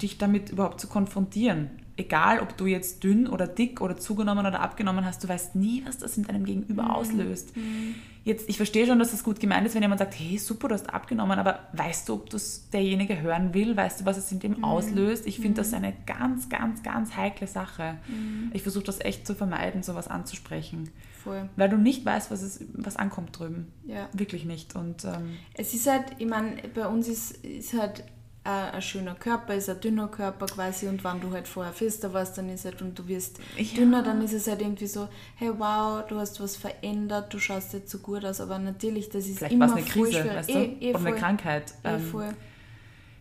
dich 0.00 0.16
damit 0.16 0.50
überhaupt 0.50 0.80
zu 0.80 0.88
konfrontieren. 0.88 1.70
Egal, 1.96 2.40
ob 2.40 2.56
du 2.56 2.66
jetzt 2.66 3.04
dünn 3.04 3.28
oder 3.28 3.46
dick 3.46 3.80
oder 3.80 3.96
zugenommen 3.96 4.46
oder 4.46 4.60
abgenommen 4.60 5.04
hast, 5.04 5.22
du 5.22 5.28
weißt 5.28 5.54
nie, 5.54 5.82
was 5.86 5.98
das 5.98 6.16
in 6.16 6.24
deinem 6.24 6.44
Gegenüber 6.44 6.84
mhm. 6.84 6.90
auslöst. 6.90 7.56
Mhm 7.56 7.94
jetzt, 8.24 8.48
ich 8.48 8.56
verstehe 8.56 8.86
schon, 8.86 8.98
dass 8.98 9.10
das 9.10 9.22
gut 9.22 9.38
gemeint 9.38 9.66
ist, 9.66 9.74
wenn 9.74 9.82
jemand 9.82 9.98
sagt, 9.98 10.18
hey, 10.18 10.38
super, 10.38 10.68
du 10.68 10.74
hast 10.74 10.92
abgenommen, 10.92 11.38
aber 11.38 11.60
weißt 11.74 12.08
du, 12.08 12.14
ob 12.14 12.30
das 12.30 12.68
derjenige 12.70 13.20
hören 13.20 13.54
will? 13.54 13.76
Weißt 13.76 14.00
du, 14.00 14.04
was 14.06 14.16
es 14.16 14.32
in 14.32 14.40
dem 14.40 14.58
mhm. 14.58 14.64
auslöst? 14.64 15.26
Ich 15.26 15.36
finde 15.36 15.50
mhm. 15.50 15.54
das 15.56 15.74
eine 15.74 15.94
ganz, 16.06 16.48
ganz, 16.48 16.82
ganz 16.82 17.16
heikle 17.16 17.46
Sache. 17.46 17.98
Mhm. 18.08 18.50
Ich 18.54 18.62
versuche 18.62 18.84
das 18.84 19.00
echt 19.00 19.26
zu 19.26 19.34
vermeiden, 19.34 19.82
sowas 19.82 20.08
anzusprechen. 20.08 20.90
Voll. 21.22 21.48
Weil 21.56 21.68
du 21.68 21.76
nicht 21.76 22.04
weißt, 22.04 22.30
was, 22.30 22.42
es, 22.42 22.64
was 22.72 22.96
ankommt 22.96 23.38
drüben. 23.38 23.72
Ja. 23.86 24.08
Wirklich 24.12 24.44
nicht. 24.44 24.74
Und, 24.74 25.04
ähm, 25.04 25.36
es 25.54 25.74
ist 25.74 25.86
halt, 25.86 26.04
ich 26.18 26.26
meine, 26.26 26.56
bei 26.74 26.86
uns 26.86 27.08
ist, 27.08 27.44
ist 27.44 27.74
halt 27.74 28.04
ein, 28.44 28.82
schöner 28.82 29.14
Körper 29.14 29.54
ist 29.54 29.70
ein 29.70 29.80
dünner 29.80 30.08
Körper 30.08 30.46
quasi 30.46 30.86
und 30.86 31.02
wenn 31.02 31.20
du 31.20 31.32
halt 31.32 31.48
vorher 31.48 31.72
fester 31.72 32.12
warst, 32.12 32.36
dann 32.36 32.50
ist 32.50 32.66
halt 32.66 32.82
und 32.82 32.98
du 32.98 33.08
wirst 33.08 33.38
ja. 33.56 33.64
dünner, 33.76 34.02
dann 34.02 34.22
ist 34.22 34.34
es 34.34 34.46
halt 34.46 34.60
irgendwie 34.60 34.86
so, 34.86 35.08
hey 35.36 35.50
wow, 35.56 36.06
du 36.06 36.18
hast 36.18 36.40
was 36.40 36.56
verändert, 36.56 37.32
du 37.32 37.38
schaust 37.38 37.72
jetzt 37.72 37.90
so 37.90 37.98
gut 37.98 38.24
aus, 38.24 38.40
aber 38.40 38.58
natürlich, 38.58 39.08
das 39.08 39.26
ist 39.26 39.38
Vielleicht 39.38 39.54
immer 39.54 39.72
eine 39.74 39.82
Krise, 39.82 40.12
schwer. 40.12 40.36
weißt 40.36 40.50
du? 40.50 40.58
Eh, 40.58 40.76
eh 40.80 40.90
Oder 40.90 41.06
eine 41.06 41.16
Krankheit. 41.16 41.72
Eh, 41.84 41.94
ähm, 41.94 42.34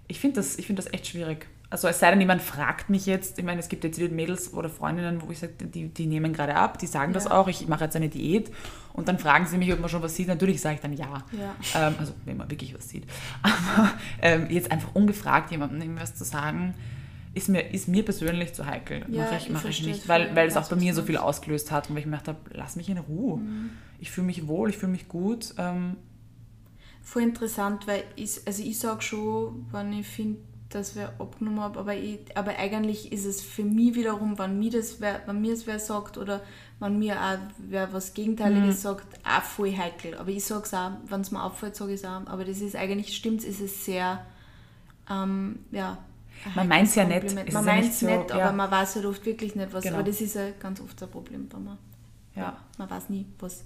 ich 0.09 0.19
finde 0.19 0.35
das, 0.35 0.55
find 0.55 0.77
das 0.77 0.91
echt 0.91 1.07
schwierig. 1.07 1.47
Also 1.73 1.87
es 1.87 1.99
sei 1.99 2.11
denn, 2.11 2.21
jemand 2.21 2.43
fragt 2.43 2.91
mich 2.91 3.07
jetzt, 3.07 3.39
ich 3.39 3.43
meine, 3.43 3.59
es 3.59 3.67
gibt 3.67 3.83
jetzt 3.83 3.97
wieder 3.97 4.13
Mädels 4.13 4.53
oder 4.53 4.69
Freundinnen, 4.69 5.23
wo 5.23 5.31
ich 5.31 5.39
sage, 5.39 5.53
die, 5.53 5.87
die 5.87 6.05
nehmen 6.05 6.31
gerade 6.31 6.53
ab, 6.53 6.77
die 6.77 6.85
sagen 6.85 7.13
ja. 7.13 7.15
das 7.15 7.25
auch, 7.25 7.47
ich 7.47 7.67
mache 7.67 7.85
jetzt 7.85 7.95
eine 7.95 8.09
Diät 8.09 8.51
und 8.93 9.07
dann 9.07 9.17
fragen 9.17 9.47
sie 9.47 9.57
mich, 9.57 9.73
ob 9.73 9.79
man 9.79 9.89
schon 9.89 10.03
was 10.03 10.15
sieht. 10.15 10.27
Natürlich 10.27 10.61
sage 10.61 10.75
ich 10.75 10.81
dann 10.81 10.93
ja. 10.93 11.23
ja. 11.31 11.55
Ähm, 11.73 11.95
also 11.97 12.13
wenn 12.25 12.37
man 12.37 12.51
wirklich 12.51 12.75
was 12.75 12.89
sieht. 12.89 13.07
Aber 13.41 13.89
ähm, 14.21 14.51
jetzt 14.51 14.69
einfach 14.69 14.93
ungefragt 14.93 15.49
jemandem 15.49 15.81
irgendwas 15.81 16.13
zu 16.13 16.25
sagen, 16.25 16.75
ist 17.33 17.49
mir, 17.49 17.61
ist 17.73 17.87
mir 17.87 18.05
persönlich 18.05 18.53
zu 18.53 18.67
heikel. 18.67 19.03
Ja, 19.07 19.23
mache 19.23 19.37
ich, 19.37 19.49
mach 19.49 19.65
ich 19.65 19.83
nicht, 19.83 20.07
weil, 20.07 20.35
weil 20.35 20.47
es 20.47 20.55
auch 20.57 20.69
bei 20.69 20.75
mir 20.75 20.93
so 20.93 21.01
viel 21.01 21.17
ausgelöst 21.17 21.71
hat 21.71 21.89
und 21.89 21.95
weil 21.95 22.01
ich 22.01 22.05
mir 22.05 22.17
gedacht 22.17 22.27
habe, 22.27 22.37
lass 22.51 22.75
mich 22.75 22.87
in 22.87 22.99
Ruhe. 22.99 23.37
Mhm. 23.37 23.71
Ich 23.99 24.11
fühle 24.11 24.27
mich 24.27 24.47
wohl, 24.47 24.69
ich 24.69 24.77
fühle 24.77 24.91
mich 24.91 25.07
gut. 25.07 25.55
Ähm, 25.57 25.95
Voll 27.01 27.23
interessant, 27.23 27.87
weil 27.87 28.03
ich, 28.15 28.41
also 28.45 28.61
ich 28.61 28.77
sage 28.77 29.01
schon, 29.01 29.65
wenn 29.71 29.91
ich 29.91 30.05
finde, 30.05 30.37
dass 30.73 30.95
wir 30.95 31.13
abgenommen 31.19 31.61
haben, 31.61 31.77
aber, 31.77 31.95
ich, 31.95 32.19
aber 32.35 32.57
eigentlich 32.57 33.11
ist 33.11 33.25
es 33.25 33.41
für 33.41 33.63
mich 33.63 33.95
wiederum, 33.95 34.37
wenn 34.39 34.59
mir 34.59 34.71
das 34.71 34.99
wer, 34.99 35.21
wenn 35.25 35.41
mir 35.41 35.53
es 35.53 35.67
wer 35.67 35.79
sagt 35.79 36.17
oder 36.17 36.41
wenn 36.79 36.99
mir 36.99 37.15
auch 37.15 37.37
wer 37.57 37.93
was 37.93 38.13
Gegenteiliges 38.13 38.77
mhm. 38.77 38.81
sagt, 38.81 39.19
auch 39.25 39.43
voll 39.43 39.75
heikel. 39.75 40.15
Aber 40.15 40.29
ich 40.29 40.43
sage 40.43 40.63
es 40.63 40.73
auch, 40.73 40.91
wenn 41.05 41.21
es 41.21 41.31
mir 41.31 41.43
auffällt, 41.43 41.75
sage 41.75 41.93
ich 41.93 41.99
es 41.99 42.05
auch. 42.05 42.25
Aber 42.25 42.45
das 42.45 42.61
ist 42.61 42.75
eigentlich, 42.75 43.15
stimmt 43.15 43.43
ist 43.43 43.61
es 43.61 43.85
sehr, 43.85 44.25
ähm, 45.09 45.59
ja, 45.71 45.97
man 46.55 46.67
meint 46.67 46.87
es 46.87 46.95
ja 46.95 47.05
nicht. 47.05 47.53
Man 47.53 47.65
meint 47.65 47.85
es 47.85 48.01
nicht, 48.01 48.29
so, 48.29 48.33
aber 48.33 48.45
ja. 48.45 48.51
man 48.51 48.69
weiß 48.69 48.95
halt 48.95 49.05
oft 49.05 49.25
wirklich 49.25 49.55
nicht, 49.55 49.71
was. 49.71 49.83
Genau. 49.83 49.95
Aber 49.95 50.03
das 50.03 50.19
ist 50.19 50.35
ja 50.35 50.49
ganz 50.59 50.81
oft 50.81 51.01
ein 51.01 51.09
Problem 51.09 51.47
bei 51.47 51.57
mir. 51.57 51.77
Ja. 52.35 52.41
ja. 52.41 52.57
Man 52.77 52.89
weiß 52.89 53.09
nie, 53.09 53.25
was 53.39 53.63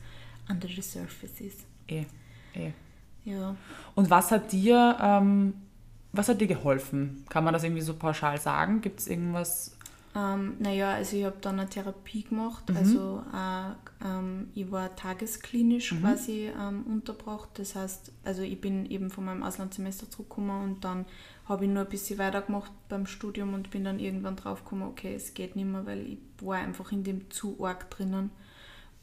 under 0.50 0.68
the 0.68 0.82
surface 0.82 1.42
ist. 1.42 1.66
Eh, 1.88 2.06
eh. 2.54 2.72
Ja. 3.26 3.56
Und 3.96 4.10
was 4.10 4.32
hat 4.32 4.52
dir, 4.52 4.98
ähm, 5.02 5.54
was 6.18 6.30
hat 6.30 6.42
dir 6.42 6.48
geholfen? 6.48 7.26
Kann 7.30 7.44
man 7.44 7.54
das 7.54 7.64
irgendwie 7.64 7.82
so 7.82 7.94
pauschal 7.94 8.40
sagen? 8.40 8.82
Gibt 8.82 9.00
es 9.00 9.08
irgendwas? 9.08 9.78
Ähm, 10.16 10.56
naja, 10.60 10.94
also 10.94 11.16
ich 11.16 11.26
habe 11.26 11.38
dann 11.42 11.60
eine 11.60 11.70
Therapie 11.70 12.24
gemacht. 12.24 12.70
Mhm. 12.70 12.78
Also 12.78 13.24
äh, 13.34 14.06
ähm, 14.06 14.50
ich 14.56 14.72
war 14.72 14.96
tagesklinisch 14.96 15.92
mhm. 15.92 16.02
quasi 16.02 16.50
ähm, 16.60 16.84
untergebracht. 16.88 17.50
Das 17.56 17.76
heißt, 17.76 18.12
also 18.24 18.42
ich 18.42 18.60
bin 18.60 18.86
eben 18.88 19.10
von 19.10 19.26
meinem 19.26 19.44
Auslandssemester 19.44 20.10
zurückgekommen 20.10 20.64
und 20.64 20.84
dann 20.84 21.06
habe 21.46 21.66
ich 21.66 21.72
nur 21.72 21.84
ein 21.84 21.90
bisschen 21.90 22.18
weitergemacht 22.18 22.72
beim 22.90 23.06
Studium 23.06 23.54
und 23.54 23.70
bin 23.70 23.84
dann 23.84 24.00
irgendwann 24.00 24.36
drauf 24.36 24.64
gekommen, 24.64 24.84
okay, 24.84 25.14
es 25.14 25.34
geht 25.34 25.56
nicht 25.56 25.68
mehr, 25.68 25.86
weil 25.86 26.06
ich 26.08 26.18
war 26.42 26.58
einfach 26.58 26.92
in 26.92 27.04
dem 27.04 27.30
zu 27.30 27.64
arg 27.64 27.90
drinnen. 27.90 28.32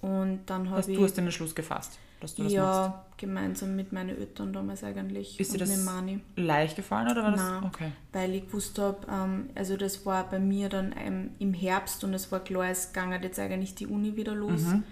Und 0.04 0.40
dann 0.46 0.68
habe 0.68 0.80
ich... 0.80 0.98
Du 0.98 1.02
hast 1.02 1.16
den 1.16 1.24
Entschluss 1.24 1.54
gefasst, 1.54 1.98
dass 2.20 2.34
du 2.34 2.42
das 2.42 2.52
ja, 2.52 2.62
machst? 2.62 2.90
Ja, 2.90 3.04
gemeinsam 3.16 3.74
mit 3.74 3.90
meinen 3.90 4.10
Eltern 4.10 4.52
damals 4.52 4.84
eigentlich. 4.84 5.40
Ist 5.40 5.54
dir 5.54 5.58
das 5.58 5.82
Mani. 5.82 6.20
leicht 6.36 6.76
gefallen 6.76 7.10
oder 7.10 7.22
war 7.22 7.30
das... 7.30 7.40
Nein, 7.40 7.64
okay. 7.64 7.92
weil 8.12 8.34
ich 8.34 8.46
gewusst 8.46 8.78
habe, 8.78 8.98
ähm, 9.10 9.48
also 9.54 9.78
das 9.78 10.04
war 10.04 10.28
bei 10.28 10.38
mir 10.38 10.68
dann 10.68 10.94
im 11.38 11.54
Herbst 11.54 12.04
und 12.04 12.12
es 12.12 12.30
war 12.30 12.40
klar, 12.40 12.68
es 12.68 12.92
ging 12.92 13.12
jetzt 13.12 13.38
eigentlich 13.38 13.74
die 13.74 13.86
Uni 13.86 14.14
wieder 14.14 14.34
los. 14.34 14.60
Mhm. 14.60 14.84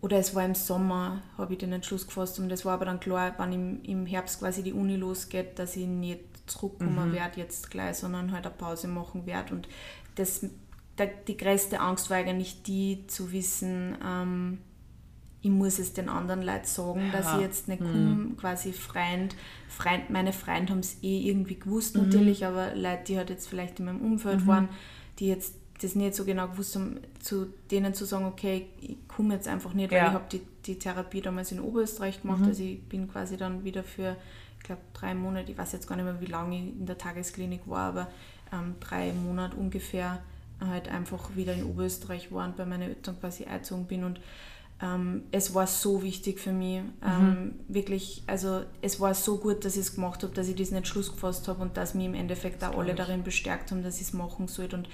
Oder 0.00 0.16
es 0.16 0.34
war 0.34 0.46
im 0.46 0.54
Sommer, 0.54 1.20
habe 1.36 1.52
ich 1.52 1.58
den 1.58 1.72
Entschluss 1.74 2.06
gefasst 2.06 2.38
und 2.38 2.50
es 2.50 2.64
war 2.64 2.72
aber 2.72 2.86
dann 2.86 3.00
klar, 3.00 3.34
wenn 3.36 3.52
im, 3.52 3.82
im 3.82 4.06
Herbst 4.06 4.40
quasi 4.40 4.62
die 4.62 4.72
Uni 4.72 4.96
losgeht, 4.96 5.58
dass 5.58 5.76
ich 5.76 5.86
nicht 5.86 6.20
zurückkommen 6.46 7.10
mhm. 7.10 7.12
werde 7.12 7.38
jetzt 7.38 7.70
gleich, 7.70 7.96
sondern 7.96 8.32
halt 8.32 8.46
eine 8.46 8.54
Pause 8.54 8.88
machen 8.88 9.26
werde. 9.26 9.54
Und 9.54 9.68
das, 10.14 10.46
die 10.98 11.36
größte 11.36 11.80
Angst 11.80 12.10
war 12.10 12.18
eigentlich 12.18 12.62
die, 12.62 13.06
zu 13.06 13.32
wissen, 13.32 13.96
ähm, 14.04 14.58
ich 15.40 15.50
muss 15.50 15.80
es 15.80 15.92
den 15.92 16.08
anderen 16.08 16.42
Leuten 16.42 16.66
sagen, 16.66 17.06
ja. 17.06 17.18
dass 17.18 17.34
ich 17.34 17.40
jetzt 17.40 17.68
nicht 17.68 17.80
mhm. 17.80 17.86
komme, 17.86 18.34
quasi 18.36 18.72
Freund, 18.72 19.34
Freund, 19.68 20.08
meine 20.10 20.32
Freunde 20.32 20.72
haben 20.72 20.78
es 20.78 21.02
eh 21.02 21.28
irgendwie 21.28 21.58
gewusst 21.58 21.96
mhm. 21.96 22.04
natürlich, 22.04 22.46
aber 22.46 22.74
Leute, 22.76 23.02
die 23.08 23.16
halt 23.16 23.30
jetzt 23.30 23.48
vielleicht 23.48 23.80
in 23.80 23.86
meinem 23.86 24.00
Umfeld 24.00 24.42
mhm. 24.42 24.46
waren, 24.46 24.68
die 25.18 25.26
jetzt 25.26 25.56
das 25.80 25.96
nicht 25.96 26.14
so 26.14 26.24
genau 26.24 26.46
gewusst 26.46 26.76
haben, 26.76 27.00
zu 27.18 27.52
denen 27.72 27.92
zu 27.92 28.04
sagen, 28.04 28.26
okay, 28.26 28.66
ich 28.80 28.96
komme 29.08 29.34
jetzt 29.34 29.48
einfach 29.48 29.74
nicht, 29.74 29.90
weil 29.90 29.98
ja. 29.98 30.08
ich 30.08 30.12
habe 30.12 30.26
die, 30.30 30.42
die 30.64 30.78
Therapie 30.78 31.20
damals 31.20 31.50
in 31.50 31.60
Oberösterreich 31.60 32.22
gemacht, 32.22 32.42
mhm. 32.42 32.48
also 32.48 32.62
ich 32.62 32.80
bin 32.82 33.10
quasi 33.10 33.36
dann 33.36 33.64
wieder 33.64 33.82
für 33.82 34.16
ich 34.58 34.66
glaube, 34.66 34.82
drei 34.94 35.12
Monate, 35.12 35.50
ich 35.50 35.58
weiß 35.58 35.72
jetzt 35.72 35.88
gar 35.88 35.96
nicht 35.96 36.04
mehr, 36.04 36.20
wie 36.20 36.26
lange 36.26 36.56
ich 36.56 36.62
in 36.62 36.86
der 36.86 36.96
Tagesklinik 36.96 37.62
war, 37.66 37.88
aber 37.88 38.08
ähm, 38.52 38.76
drei 38.78 39.12
Monate 39.12 39.56
ungefähr 39.56 40.22
halt 40.66 40.88
einfach 40.88 41.36
wieder 41.36 41.54
in 41.54 41.64
Oberösterreich 41.64 42.32
war 42.32 42.46
und 42.46 42.56
bei 42.56 42.64
meinen 42.64 42.82
Eltern 42.82 43.18
quasi 43.20 43.44
eingezogen 43.44 43.86
bin. 43.86 44.04
Und 44.04 44.20
ähm, 44.82 45.22
es 45.30 45.54
war 45.54 45.66
so 45.66 46.02
wichtig 46.02 46.40
für 46.40 46.52
mich, 46.52 46.82
ähm, 47.04 47.28
mhm. 47.28 47.54
wirklich, 47.68 48.22
also 48.26 48.62
es 48.80 48.98
war 48.98 49.14
so 49.14 49.38
gut, 49.38 49.64
dass 49.64 49.76
ich 49.76 49.82
es 49.82 49.94
gemacht 49.94 50.22
habe, 50.22 50.34
dass 50.34 50.48
ich 50.48 50.56
diesen 50.56 50.76
Entschluss 50.76 51.12
gefasst 51.12 51.46
habe 51.48 51.62
und 51.62 51.76
dass 51.76 51.94
mich 51.94 52.06
im 52.06 52.14
Endeffekt 52.14 52.64
auch 52.64 52.76
alle 52.76 52.94
darin 52.94 53.22
bestärkt 53.22 53.70
haben, 53.70 53.82
dass 53.82 53.96
ich 53.96 54.08
es 54.08 54.12
machen 54.12 54.48
sollte 54.48 54.76
und 54.76 54.88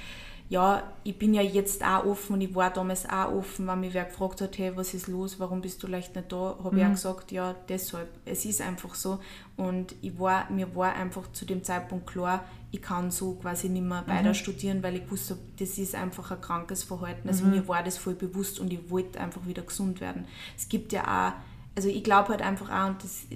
ja, 0.51 0.83
ich 1.05 1.19
bin 1.19 1.35
ja 1.35 1.43
jetzt 1.43 1.85
auch 1.85 2.07
offen 2.07 2.35
und 2.35 2.41
ich 2.41 2.55
war 2.55 2.71
damals 2.71 3.07
auch 3.07 3.33
offen, 3.33 3.67
wenn 3.67 3.81
mich 3.81 3.93
wer 3.93 4.07
gefragt 4.07 4.41
hat, 4.41 4.57
hey, 4.57 4.75
was 4.75 4.95
ist 4.95 5.07
los, 5.07 5.39
warum 5.39 5.61
bist 5.61 5.83
du 5.83 5.87
leicht 5.87 6.17
nicht 6.17 6.33
da, 6.33 6.57
habe 6.65 6.73
mhm. 6.73 6.79
ich 6.79 6.87
auch 6.87 6.91
gesagt, 6.91 7.33
ja, 7.33 7.55
deshalb, 7.69 8.09
es 8.25 8.47
ist 8.47 8.63
einfach 8.63 8.95
so. 8.95 9.21
Und 9.57 9.95
ich 10.01 10.19
war, 10.19 10.51
mir 10.51 10.75
war 10.75 10.95
einfach 10.95 11.31
zu 11.33 11.45
dem 11.45 11.63
Zeitpunkt 11.65 12.07
klar, 12.07 12.45
ich 12.71 12.83
kann 12.83 13.11
so 13.11 13.35
quasi 13.35 13.69
nicht 13.69 13.85
mehr 13.85 14.03
mhm. 14.03 14.11
weiter 14.11 14.35
studieren, 14.35 14.83
weil 14.83 14.97
ich 14.97 15.11
wusste, 15.11 15.39
das 15.59 15.79
ist 15.79 15.95
einfach 15.95 16.31
ein 16.31 16.41
krankes 16.41 16.83
Verhalten, 16.83 17.29
also 17.29 17.45
mhm. 17.45 17.51
mir 17.51 17.69
war 17.69 17.83
das 17.83 17.99
voll 17.99 18.15
bewusst 18.15 18.61
und 18.61 18.73
ich 18.73 18.91
wollte 18.91 19.21
einfach 19.21 19.47
wieder 19.47 19.63
gesund 19.63 20.01
werden. 20.01 20.27
Es 20.57 20.69
gibt 20.69 20.93
ja 20.93 21.03
auch, 21.05 21.33
also 21.77 21.89
ich 21.89 22.05
glaube 22.05 22.31
halt 22.31 22.43
einfach 22.43 22.71
auch, 22.71 22.89
und 22.89 23.03
das 23.03 23.27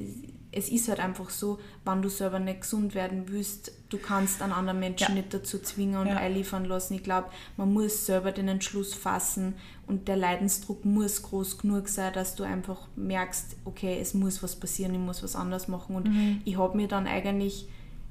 es 0.52 0.68
ist 0.68 0.88
halt 0.88 1.00
einfach 1.00 1.30
so, 1.30 1.58
wenn 1.84 2.02
du 2.02 2.10
selber 2.10 2.38
nicht 2.38 2.60
gesund 2.60 2.94
werden 2.94 3.24
willst, 3.28 3.72
du 3.88 3.96
kannst 3.96 4.42
einen 4.42 4.52
anderen 4.52 4.78
Menschen 4.78 5.08
ja. 5.08 5.14
nicht 5.14 5.32
dazu 5.32 5.58
zwingen 5.58 5.96
und 5.96 6.08
ja. 6.08 6.16
einliefern 6.16 6.66
lassen. 6.66 6.94
Ich 6.94 7.02
glaube, 7.02 7.28
man 7.56 7.72
muss 7.72 8.04
selber 8.04 8.32
den 8.32 8.48
Entschluss 8.48 8.94
fassen 8.94 9.54
und 9.86 10.08
der 10.08 10.16
Leidensdruck 10.16 10.84
muss 10.84 11.22
groß 11.22 11.58
genug 11.58 11.88
sein, 11.88 12.12
dass 12.12 12.34
du 12.34 12.44
einfach 12.44 12.86
merkst, 12.96 13.56
okay, 13.64 13.98
es 13.98 14.12
muss 14.12 14.42
was 14.42 14.56
passieren, 14.56 14.92
ich 14.92 15.00
muss 15.00 15.22
was 15.22 15.36
anderes 15.36 15.68
machen. 15.68 15.96
Und 15.96 16.08
mhm. 16.08 16.42
ich 16.44 16.58
habe 16.58 16.76
mir 16.76 16.86
dann 16.86 17.06
eigentlich, 17.06 17.66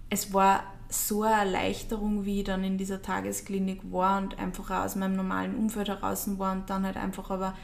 es 0.10 0.34
war 0.34 0.64
so 0.92 1.24
eine 1.24 1.36
Erleichterung, 1.36 2.26
wie 2.26 2.40
ich 2.40 2.46
dann 2.46 2.64
in 2.64 2.78
dieser 2.78 3.02
Tagesklinik 3.02 3.82
war 3.92 4.22
und 4.22 4.38
einfach 4.40 4.70
auch 4.72 4.86
aus 4.86 4.96
meinem 4.96 5.16
normalen 5.16 5.56
Umfeld 5.56 5.88
heraus 5.88 6.28
war 6.38 6.54
und 6.54 6.70
dann 6.70 6.86
halt 6.86 6.98
einfach 6.98 7.30
aber 7.30 7.56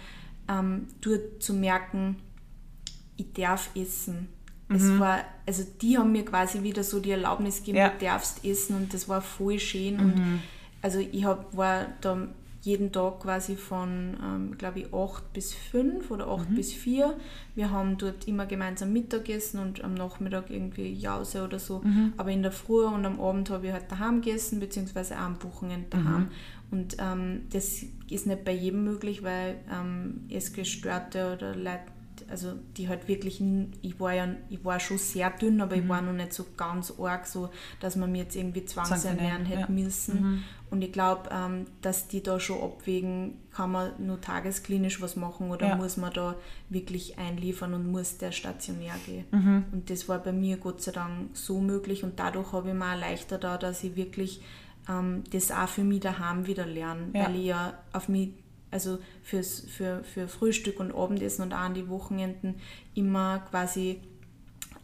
ähm, 0.47 0.87
dort 1.01 1.41
zu 1.43 1.53
merken, 1.53 2.17
ich 3.17 3.33
darf 3.33 3.69
essen 3.75 4.29
es 4.69 4.83
mhm. 4.83 4.99
war, 4.99 5.23
also 5.45 5.63
die 5.81 5.97
haben 5.97 6.11
mir 6.11 6.25
quasi 6.25 6.61
wieder 6.61 6.83
so 6.83 6.99
die 6.99 7.11
Erlaubnis 7.11 7.59
gegeben, 7.59 7.77
ja. 7.77 7.89
du 7.89 8.05
darfst 8.05 8.43
essen 8.43 8.75
und 8.75 8.93
das 8.93 9.07
war 9.07 9.21
voll 9.21 9.59
schön. 9.59 9.95
Mhm. 9.95 9.99
Und 10.01 10.41
also 10.81 10.99
ich 10.99 11.23
hab, 11.23 11.55
war 11.55 11.87
da 12.01 12.27
jeden 12.67 12.91
Tag 12.91 13.21
quasi 13.21 13.55
von, 13.55 14.17
ähm, 14.21 14.57
glaube 14.57 14.81
ich, 14.81 14.93
8 14.93 15.31
bis 15.31 15.53
5 15.53 16.11
oder 16.11 16.27
8 16.27 16.49
mhm. 16.49 16.55
bis 16.55 16.73
4. 16.73 17.17
Wir 17.55 17.71
haben 17.71 17.97
dort 17.97 18.27
immer 18.27 18.45
gemeinsam 18.45 18.91
Mittagessen 18.91 19.61
und 19.61 19.83
am 19.85 19.93
Nachmittag 19.93 20.49
irgendwie 20.49 20.91
Jause 20.91 21.45
oder 21.45 21.59
so. 21.59 21.79
Mhm. 21.79 22.13
Aber 22.17 22.29
in 22.29 22.43
der 22.43 22.51
Früh 22.51 22.83
und 22.83 23.05
am 23.05 23.21
Abend 23.21 23.49
habe 23.49 23.67
ich 23.67 23.73
halt 23.73 23.89
daheim 23.89 24.21
gegessen, 24.21 24.59
beziehungsweise 24.59 25.15
am 25.15 25.41
Wochenende 25.43 25.87
daheim. 25.89 26.23
Mhm. 26.23 26.29
Und 26.69 26.97
ähm, 26.99 27.43
das 27.51 27.83
ist 28.09 28.27
nicht 28.27 28.43
bei 28.43 28.51
jedem 28.51 28.83
möglich, 28.83 29.23
weil 29.23 29.55
ähm, 29.71 30.25
Essgestörte 30.29 31.33
oder 31.33 31.55
Leute 31.55 31.85
also 32.29 32.53
die 32.75 32.89
halt 32.89 33.07
wirklich, 33.07 33.41
ich 33.81 33.99
war 33.99 34.13
ja, 34.13 34.27
ich 34.49 34.63
war 34.63 34.79
schon 34.79 34.97
sehr 34.97 35.29
dünn, 35.29 35.61
aber 35.61 35.75
mhm. 35.75 35.83
ich 35.83 35.89
war 35.89 36.01
noch 36.01 36.13
nicht 36.13 36.33
so 36.33 36.45
ganz 36.55 36.93
arg, 36.99 37.25
so 37.25 37.49
dass 37.79 37.95
man 37.95 38.11
mir 38.11 38.23
jetzt 38.23 38.35
irgendwie 38.35 38.65
zwangsernähren 38.65 39.45
hätte 39.45 39.61
ja. 39.61 39.69
müssen. 39.69 40.21
Mhm. 40.21 40.43
Und 40.69 40.81
ich 40.81 40.91
glaube, 40.91 41.29
ähm, 41.31 41.65
dass 41.81 42.07
die 42.07 42.21
da 42.21 42.39
schon 42.39 42.61
abwägen, 42.61 43.39
kann 43.51 43.71
man 43.71 43.91
nur 44.05 44.19
tagesklinisch 44.19 45.01
was 45.01 45.15
machen 45.15 45.49
oder 45.49 45.69
ja. 45.69 45.75
muss 45.75 45.97
man 45.97 46.11
da 46.11 46.35
wirklich 46.69 47.17
einliefern 47.17 47.73
und 47.73 47.89
muss 47.89 48.17
der 48.17 48.31
stationär 48.31 48.93
gehen. 49.05 49.25
Mhm. 49.31 49.65
Und 49.71 49.89
das 49.89 50.09
war 50.09 50.19
bei 50.19 50.33
mir 50.33 50.57
Gott 50.57 50.81
sei 50.81 50.91
Dank 50.91 51.35
so 51.35 51.59
möglich 51.59 52.03
und 52.03 52.19
dadurch 52.19 52.51
habe 52.51 52.69
ich 52.69 52.75
mir 52.75 52.93
auch 52.93 52.99
leichter 52.99 53.37
da, 53.37 53.57
dass 53.57 53.83
ich 53.83 53.95
wirklich 53.95 54.41
ähm, 54.89 55.23
das 55.31 55.51
auch 55.51 55.67
für 55.69 55.83
mich 55.83 56.01
daheim 56.01 56.47
wieder 56.47 56.65
lerne, 56.65 57.07
ja. 57.13 57.25
weil 57.25 57.35
ich 57.35 57.45
ja 57.45 57.73
auf 57.93 58.09
mich 58.09 58.31
also 58.71 58.99
fürs, 59.23 59.61
für, 59.61 60.03
für 60.03 60.27
Frühstück 60.27 60.79
und 60.79 60.93
Abendessen 60.93 61.41
und 61.43 61.53
auch 61.53 61.59
an 61.59 61.73
die 61.73 61.87
Wochenenden 61.89 62.55
immer 62.93 63.39
quasi 63.49 64.01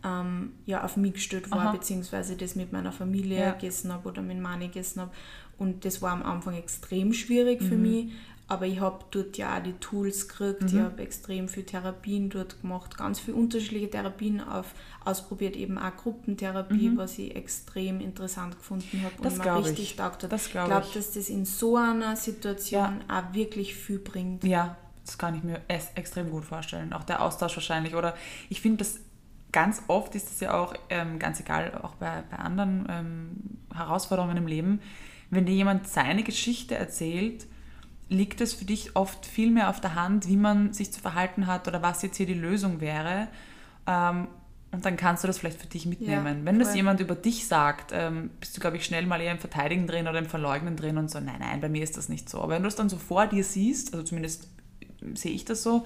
ähm, 0.03 0.53
ja, 0.65 0.83
auf 0.83 0.97
mich 0.97 1.13
gestellt 1.13 1.49
war, 1.51 1.59
Aha. 1.59 1.71
beziehungsweise 1.71 2.35
das 2.35 2.55
mit 2.55 2.71
meiner 2.71 2.91
Familie 2.91 3.39
ja. 3.39 3.51
gegessen 3.51 3.91
habe 3.91 4.09
oder 4.09 4.21
mit 4.21 4.39
Mani 4.39 4.67
gegessen 4.67 5.01
habe. 5.01 5.11
Und 5.57 5.85
das 5.85 6.01
war 6.01 6.11
am 6.11 6.23
Anfang 6.23 6.55
extrem 6.55 7.13
schwierig 7.13 7.61
mhm. 7.61 7.65
für 7.65 7.75
mich, 7.75 8.11
aber 8.47 8.65
ich 8.65 8.79
habe 8.79 9.05
dort 9.12 9.38
ja 9.38 9.57
auch 9.57 9.63
die 9.63 9.73
Tools 9.73 10.27
gekriegt, 10.27 10.62
mhm. 10.62 10.67
ich 10.67 10.75
habe 10.75 11.01
extrem 11.01 11.47
viele 11.47 11.65
Therapien 11.65 12.29
dort 12.29 12.62
gemacht, 12.62 12.97
ganz 12.97 13.19
viele 13.19 13.38
unterschiedliche 13.38 13.89
Therapien 13.89 14.41
auf, 14.41 14.73
ausprobiert, 15.05 15.55
eben 15.55 15.77
auch 15.77 15.95
Gruppentherapie, 15.95 16.89
mhm. 16.89 16.97
was 16.97 17.17
ich 17.17 17.35
extrem 17.35 18.01
interessant 18.01 18.57
gefunden 18.57 19.01
habe 19.03 19.27
und 19.27 19.38
mir 19.38 19.55
richtig 19.57 19.91
ich. 19.91 19.95
taugt 19.95 20.23
hat. 20.23 20.33
ich 20.33 20.51
glaube, 20.51 20.85
dass 20.93 21.12
das 21.13 21.29
in 21.29 21.45
so 21.45 21.77
einer 21.77 22.15
Situation 22.15 23.01
ja. 23.07 23.19
auch 23.19 23.33
wirklich 23.33 23.75
viel 23.75 24.00
bringt. 24.00 24.43
Ja, 24.43 24.77
das 25.05 25.17
kann 25.17 25.35
ich 25.35 25.43
mir 25.43 25.62
extrem 25.67 26.29
gut 26.29 26.45
vorstellen. 26.45 26.93
Auch 26.93 27.03
der 27.03 27.21
Austausch 27.21 27.55
wahrscheinlich. 27.55 27.95
Oder 27.95 28.15
ich 28.50 28.62
finde, 28.62 28.79
das 28.79 29.00
ganz 29.51 29.83
oft 29.88 30.15
ist 30.15 30.31
es 30.31 30.39
ja 30.41 30.53
auch, 30.59 30.73
ähm, 30.89 31.19
ganz 31.19 31.39
egal, 31.39 31.79
auch 31.81 31.95
bei, 31.95 32.23
bei 32.29 32.38
anderen 32.38 32.85
ähm, 32.89 33.35
Herausforderungen 33.73 34.38
im 34.38 34.47
Leben, 34.47 34.81
wenn 35.29 35.45
dir 35.45 35.53
jemand 35.53 35.88
seine 35.88 36.23
Geschichte 36.23 36.75
erzählt, 36.75 37.47
liegt 38.13 38.41
es 38.41 38.53
für 38.53 38.65
dich 38.65 38.96
oft 38.96 39.25
viel 39.25 39.51
mehr 39.51 39.70
auf 39.70 39.82
der 39.82 39.96
Hand, 39.96 40.27
wie 40.27 40.38
man 40.38 40.74
sich 40.74 40.91
zu 40.91 41.01
verhalten 41.01 41.48
hat 41.48 41.67
oder 41.67 41.82
was 41.82 42.01
jetzt 42.01 42.17
hier 42.17 42.25
die 42.25 42.34
Lösung 42.34 42.79
wäre. 42.79 43.27
Ähm, 43.88 44.27
und 44.72 44.84
dann 44.86 44.98
kannst 44.98 45.24
du 45.24 45.27
das 45.27 45.38
vielleicht 45.38 45.62
für 45.62 45.67
dich 45.67 45.86
mitnehmen. 45.86 46.39
Ja, 46.39 46.46
Wenn 46.46 46.58
das 46.58 46.74
jemand 46.74 47.00
über 47.00 47.13
dich 47.13 47.48
sagt, 47.48 47.91
ähm, 47.93 48.32
bist 48.39 48.58
du, 48.58 48.62
glaube 48.62 48.77
ich, 48.77 48.86
schnell 48.86 49.05
mal 49.05 49.22
eher 49.22 49.32
im 49.32 49.38
Verteidigen 49.38 49.86
drin 49.86 50.08
oder 50.08 50.17
im 50.17 50.25
Verleugnen 50.25 50.75
drin 50.75 50.98
und 50.98 51.12
so, 51.12 51.20
nein, 51.20 51.38
nein, 51.39 51.62
bei 51.62 51.70
mir 51.70 51.84
ist 51.84 51.96
das 51.96 52.10
nicht 52.10 52.27
so. 52.27 52.41
Aber 52.41 52.53
wenn 52.53 52.63
du 52.63 52.67
es 52.67 52.75
dann 52.75 52.89
so 52.89 52.98
vor 52.98 53.27
dir 53.27 53.43
siehst, 53.43 53.93
also 53.93 54.03
zumindest 54.03 54.50
sehe 55.13 55.32
ich 55.32 55.46
das 55.46 55.62
so, 55.62 55.86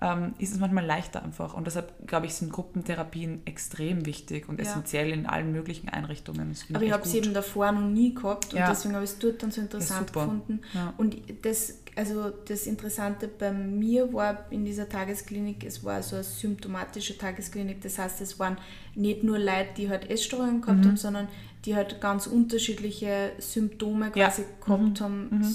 ähm, 0.00 0.34
ist 0.38 0.52
es 0.52 0.60
manchmal 0.60 0.84
leichter 0.84 1.22
einfach. 1.22 1.54
Und 1.54 1.66
deshalb, 1.66 2.06
glaube 2.06 2.26
ich, 2.26 2.34
sind 2.34 2.52
Gruppentherapien 2.52 3.46
extrem 3.46 4.06
wichtig 4.06 4.48
und 4.48 4.58
ja. 4.58 4.66
essentiell 4.66 5.10
in 5.10 5.26
allen 5.26 5.52
möglichen 5.52 5.88
Einrichtungen. 5.88 6.54
Aber 6.72 6.84
ich, 6.84 6.92
habe 6.92 7.06
sie 7.06 7.18
eben 7.18 7.34
davor 7.34 7.72
noch 7.72 7.88
nie 7.88 8.14
gehabt 8.14 8.52
und 8.52 8.58
ja. 8.58 8.68
deswegen 8.68 8.94
habe 8.94 9.04
ich 9.04 9.12
es 9.12 9.18
dort 9.18 9.42
dann 9.42 9.50
so 9.50 9.60
interessant 9.60 10.12
gefunden. 10.12 10.60
Und 10.96 11.16
das, 11.42 11.78
also 11.96 12.30
das 12.30 12.66
Interessante 12.66 13.28
bei 13.28 13.52
mir 13.52 14.12
war 14.12 14.46
in 14.50 14.64
dieser 14.64 14.88
Tagesklinik, 14.88 15.64
es 15.64 15.84
war 15.84 16.02
so 16.02 16.16
eine 16.16 16.24
symptomatische 16.24 17.16
Tagesklinik, 17.16 17.80
das 17.80 17.98
heißt, 17.98 18.20
es 18.20 18.38
waren 18.38 18.58
nicht 18.94 19.22
nur 19.22 19.38
Leute, 19.38 19.68
die 19.76 19.88
halt 19.88 20.10
Essstörungen 20.10 20.60
gehabt 20.60 20.80
mhm. 20.80 20.88
haben, 20.88 20.96
sondern 20.96 21.28
die 21.64 21.74
halt 21.74 22.00
ganz 22.00 22.26
unterschiedliche 22.26 23.32
Symptome 23.38 24.10
quasi 24.10 24.44
gehabt 24.64 24.82
mhm. 24.82 25.04
haben. 25.04 25.28
Mhm. 25.30 25.54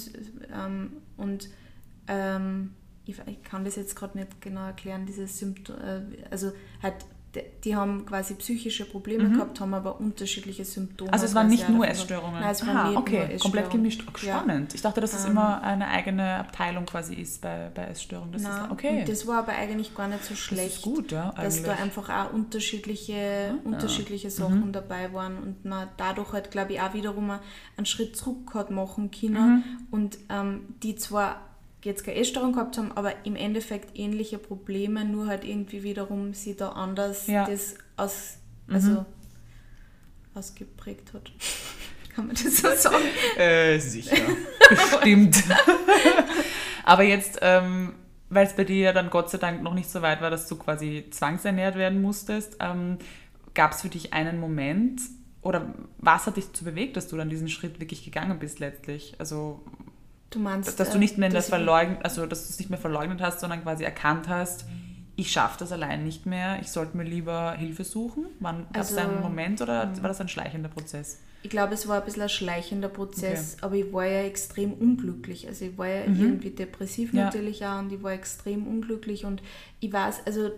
Ähm, 0.54 0.92
und 1.18 1.50
ähm, 2.08 2.72
ich, 3.10 3.18
ich, 3.28 3.44
kann 3.44 3.66
das 3.66 3.76
jetzt 3.76 3.96
gerade 3.96 4.18
nicht 4.18 4.42
genau 4.42 4.66
erklären, 4.66 5.06
diese 5.06 5.28
Symptome, 5.28 5.80
äh, 5.82 6.26
also 6.32 6.52
halt 6.82 6.96
die 7.64 7.76
haben 7.76 8.06
quasi 8.06 8.34
psychische 8.36 8.86
Probleme 8.86 9.26
mhm. 9.26 9.34
gehabt, 9.34 9.60
haben 9.60 9.74
aber 9.76 10.00
unterschiedliche 10.00 10.66
Symptome. 10.66 11.14
Also 11.14 11.26
es 11.26 11.36
waren 11.36 11.48
nicht 11.48 11.70
nur 11.70 11.88
Essstörungen? 11.88 12.42
Nein, 12.42 12.52
es 12.52 12.66
waren 12.66 12.90
nicht 12.90 12.98
okay, 12.98 13.38
komplett 13.38 13.70
gemischt. 13.70 14.04
Spannend. 14.16 14.72
Ja. 14.72 14.76
Ich 14.76 14.82
dachte, 14.82 15.00
dass 15.00 15.12
das 15.12 15.26
ähm, 15.26 15.32
immer 15.32 15.62
eine 15.62 15.88
eigene 15.90 16.38
Abteilung 16.38 16.86
quasi 16.88 17.14
ist 17.14 17.42
bei, 17.42 17.70
bei 17.74 17.84
Essstörungen. 17.84 18.32
Das 18.32 18.42
nein, 18.42 18.66
ist, 18.66 18.72
okay. 18.72 19.06
das 19.08 19.28
war 19.28 19.40
aber 19.40 19.52
eigentlich 19.52 19.94
gar 19.94 20.08
nicht 20.08 20.24
so 20.24 20.34
schlecht. 20.34 20.70
Das 20.70 20.76
ist 20.78 20.82
gut, 20.82 21.12
ja, 21.12 21.30
eigentlich. 21.30 21.64
Dass 21.64 21.78
da 21.78 21.84
einfach 21.84 22.10
auch 22.10 22.34
unterschiedliche, 22.34 23.54
ah, 23.54 23.68
unterschiedliche 23.68 24.32
Sachen 24.32 24.68
mhm. 24.68 24.72
dabei 24.72 25.14
waren 25.14 25.38
und 25.38 25.66
man 25.66 25.88
dadurch 25.98 26.34
halt, 26.34 26.50
glaube 26.50 26.74
ich, 26.74 26.82
auch 26.82 26.94
wiederum 26.96 27.32
einen 27.78 27.86
Schritt 27.86 28.18
zurück 28.18 28.56
hat 28.56 28.72
machen 28.72 29.12
können 29.12 29.58
mhm. 29.58 29.64
und 29.92 30.18
ähm, 30.30 30.62
die 30.82 30.96
zwar 30.96 31.49
jetzt 31.84 32.04
keine 32.04 32.18
Essstörung 32.18 32.54
gehabt 32.54 32.78
haben, 32.78 32.92
aber 32.94 33.14
im 33.26 33.36
Endeffekt 33.36 33.98
ähnliche 33.98 34.38
Probleme, 34.38 35.06
nur 35.06 35.28
halt 35.28 35.44
irgendwie 35.44 35.84
wiederum 35.84 36.34
sie 36.34 36.56
da 36.56 36.70
anders 36.70 37.28
ja. 37.28 37.46
das 37.46 37.76
aus, 37.96 38.38
also 38.68 38.92
mhm. 38.92 39.06
ausgeprägt 40.34 41.14
hat. 41.14 41.32
Kann 42.16 42.28
man 42.28 42.36
das 42.36 42.58
so 42.58 42.70
sagen? 42.76 43.06
Äh, 43.38 43.80
sicher. 43.80 44.18
Bestimmt. 44.70 45.44
aber 46.84 47.04
jetzt, 47.04 47.40
ähm, 47.42 47.94
weil 48.30 48.46
es 48.46 48.54
bei 48.54 48.66
dir 48.66 48.78
ja 48.78 48.94
dann 48.94 49.10
Gott 49.10 49.30
sei 49.30 49.38
Dank 49.38 49.64
noch 49.64 49.74
nicht 49.74 49.90
so 49.90 50.02
weit 50.02 50.22
war, 50.22 50.30
dass 50.30 50.48
du 50.48 50.58
quasi 50.58 51.06
zwangsernährt 51.10 51.76
werden 51.76 52.02
musstest, 52.02 52.58
ähm, 52.60 52.98
gab 53.54 53.72
es 53.72 53.82
für 53.82 53.90
dich 53.90 54.14
einen 54.14 54.40
Moment, 54.40 55.02
oder 55.42 55.74
was 55.98 56.26
hat 56.26 56.38
dich 56.38 56.48
dazu 56.48 56.66
bewegt, 56.66 56.98
dass 56.98 57.08
du 57.08 57.16
dann 57.16 57.30
diesen 57.30 57.48
Schritt 57.48 57.80
wirklich 57.80 58.04
gegangen 58.04 58.40
bist 58.40 58.60
letztlich? 58.60 59.16
Also 59.20 59.64
Du 60.30 60.40
meinst, 60.40 60.80
dass 60.80 60.92
du 60.92 60.98
nicht 60.98 61.18
mehr 61.18 61.30
das 61.30 61.50
verleugnet, 61.50 62.00
also 62.04 62.26
dass 62.26 62.46
du 62.46 62.50
es 62.50 62.60
nicht 62.60 62.70
mehr 62.70 62.80
verleugnet 62.80 63.22
hast, 63.22 63.40
sondern 63.40 63.64
quasi 63.64 63.84
erkannt 63.84 64.28
hast, 64.28 64.66
ich 65.16 65.32
schaffe 65.32 65.58
das 65.60 65.72
allein 65.72 66.04
nicht 66.04 66.26
mehr, 66.26 66.60
ich 66.62 66.70
sollte 66.70 66.96
mir 66.96 67.04
lieber 67.04 67.54
Hilfe 67.54 67.84
suchen? 67.84 68.28
Wann 68.40 68.68
gab 68.72 68.84
es 68.84 68.96
also, 68.96 69.10
einen 69.10 69.22
Moment 69.22 69.62
oder 69.62 69.84
hm. 69.84 70.02
war 70.02 70.08
das 70.08 70.22
ein 70.22 70.30
schleichender 70.30 70.70
Prozess? 70.70 71.20
Ich 71.42 71.50
glaube, 71.50 71.74
es 71.74 71.88
war 71.88 72.00
ein 72.00 72.06
bisschen 72.06 72.24
ein 72.24 72.30
schleichender 72.30 72.90
Prozess, 72.90 73.56
okay. 73.56 73.66
aber 73.66 73.76
ich 73.76 73.94
war 73.94 74.06
ja 74.06 74.24
extrem 74.24 74.74
unglücklich. 74.74 75.48
Also 75.48 75.66
ich 75.66 75.78
war 75.78 75.88
ja 75.88 76.08
mhm. 76.08 76.22
irgendwie 76.22 76.50
depressiv 76.50 77.14
ja. 77.14 77.26
natürlich 77.26 77.66
auch 77.66 77.80
und 77.80 77.94
ich 77.94 78.04
war 78.04 78.12
extrem 78.12 78.68
unglücklich 78.68 79.26
und 79.26 79.42
ich 79.80 79.92
weiß, 79.92 80.22
also 80.26 80.52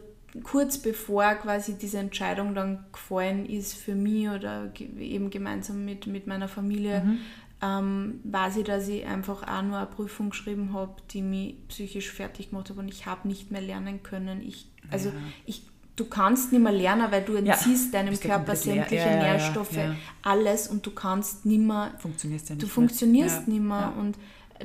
kurz 0.43 0.79
bevor 0.79 1.35
quasi 1.35 1.77
diese 1.77 1.99
Entscheidung 1.99 2.55
dann 2.55 2.85
gefallen 2.91 3.45
ist 3.45 3.75
für 3.75 3.93
mich 3.93 4.29
oder 4.29 4.71
eben 4.97 5.29
gemeinsam 5.29 5.85
mit, 5.85 6.07
mit 6.07 6.25
meiner 6.25 6.47
Familie, 6.47 7.01
mhm 7.01 7.19
ähm, 7.61 8.19
weiß 8.23 8.57
ich, 8.57 8.63
dass 8.63 8.87
ich 8.87 9.05
einfach 9.05 9.43
auch 9.43 9.61
nur 9.61 9.77
eine 9.77 9.85
Prüfung 9.85 10.31
geschrieben 10.31 10.73
habe, 10.73 10.95
die 11.11 11.21
mich 11.21 11.55
psychisch 11.67 12.11
fertig 12.11 12.49
gemacht 12.49 12.69
hat 12.69 12.77
und 12.77 12.87
ich 12.87 13.05
habe 13.05 13.27
nicht 13.27 13.51
mehr 13.51 13.61
lernen 13.61 14.01
können. 14.01 14.41
Ich, 14.41 14.67
also 14.89 15.09
ja. 15.09 15.15
ich, 15.45 15.63
du 15.95 16.05
kannst 16.05 16.51
nicht 16.51 16.61
mehr 16.61 16.71
lernen, 16.71 17.11
weil 17.11 17.23
du 17.23 17.35
entziehst 17.35 17.93
ja, 17.93 18.01
deinem 18.01 18.19
Körper 18.19 18.55
sämtliche 18.55 19.09
ja, 19.09 19.17
Nährstoffe, 19.17 19.77
alles 20.23 20.67
und 20.67 20.85
du 20.85 20.91
kannst 20.91 21.45
nicht 21.45 21.61
mehr, 21.61 21.91
funktionierst 21.99 22.49
ja 22.49 22.55
nicht 22.55 22.63
du 22.63 22.67
mehr. 22.67 22.73
funktionierst 22.73 23.47
nicht 23.47 23.61
mehr 23.61 23.93
und 23.99 24.17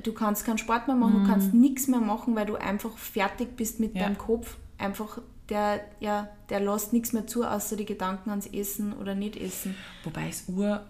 du 0.02 0.12
kannst 0.12 0.46
keinen 0.46 0.58
Sport 0.58 0.86
mehr 0.86 0.96
machen, 0.96 1.20
mhm. 1.20 1.24
du 1.24 1.30
kannst 1.30 1.54
nichts 1.54 1.88
mehr 1.88 2.00
machen, 2.00 2.34
weil 2.34 2.46
du 2.46 2.56
einfach 2.56 2.96
fertig 2.96 3.56
bist 3.56 3.78
mit 3.78 3.94
deinem 3.96 4.16
Kopf. 4.16 4.56
Einfach 4.78 5.20
der, 5.48 5.80
ja, 6.00 6.28
der 6.48 6.60
lässt 6.60 6.92
nichts 6.92 7.12
mehr 7.12 7.26
zu, 7.26 7.44
außer 7.44 7.76
die 7.76 7.84
Gedanken 7.84 8.30
ans 8.30 8.46
Essen 8.46 8.92
oder 8.94 9.14
nicht 9.14 9.36
essen. 9.36 9.74
Wobei 10.04 10.28
es 10.28 10.44
ur 10.48 10.84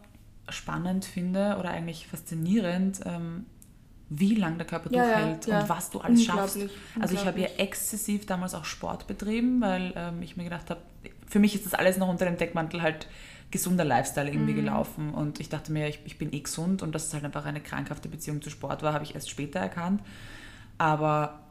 spannend 0.48 1.04
finde 1.04 1.56
oder 1.58 1.70
eigentlich 1.70 2.06
faszinierend, 2.06 3.00
ähm, 3.04 3.46
wie 4.08 4.34
lange 4.34 4.58
der 4.58 4.66
Körper 4.66 4.92
ja, 4.92 5.02
durchhält 5.02 5.46
ja, 5.46 5.60
und 5.60 5.68
was 5.68 5.90
du 5.90 6.00
alles 6.00 6.24
schaffst. 6.24 6.58
Also 7.00 7.14
ich 7.14 7.26
habe 7.26 7.40
ja 7.40 7.48
exzessiv 7.58 8.26
damals 8.26 8.54
auch 8.54 8.64
Sport 8.64 9.06
betrieben, 9.06 9.60
weil 9.60 9.92
ähm, 9.96 10.22
ich 10.22 10.36
mir 10.36 10.44
gedacht 10.44 10.70
habe, 10.70 10.80
für 11.26 11.40
mich 11.40 11.54
ist 11.54 11.66
das 11.66 11.74
alles 11.74 11.96
noch 11.96 12.08
unter 12.08 12.24
dem 12.24 12.36
Deckmantel 12.36 12.82
halt 12.82 13.08
gesunder 13.50 13.84
Lifestyle 13.84 14.28
irgendwie 14.28 14.52
mhm. 14.52 14.56
gelaufen 14.56 15.14
und 15.14 15.40
ich 15.40 15.48
dachte 15.48 15.72
mir, 15.72 15.88
ich, 15.88 16.00
ich 16.04 16.18
bin 16.18 16.32
eh 16.32 16.40
gesund 16.40 16.82
und 16.82 16.94
dass 16.94 17.06
es 17.06 17.14
halt 17.14 17.24
einfach 17.24 17.46
eine 17.46 17.60
krankhafte 17.60 18.08
Beziehung 18.08 18.42
zu 18.42 18.50
Sport 18.50 18.82
war, 18.82 18.92
habe 18.92 19.04
ich 19.04 19.14
erst 19.14 19.30
später 19.30 19.60
erkannt. 19.60 20.02
Aber 20.78 21.45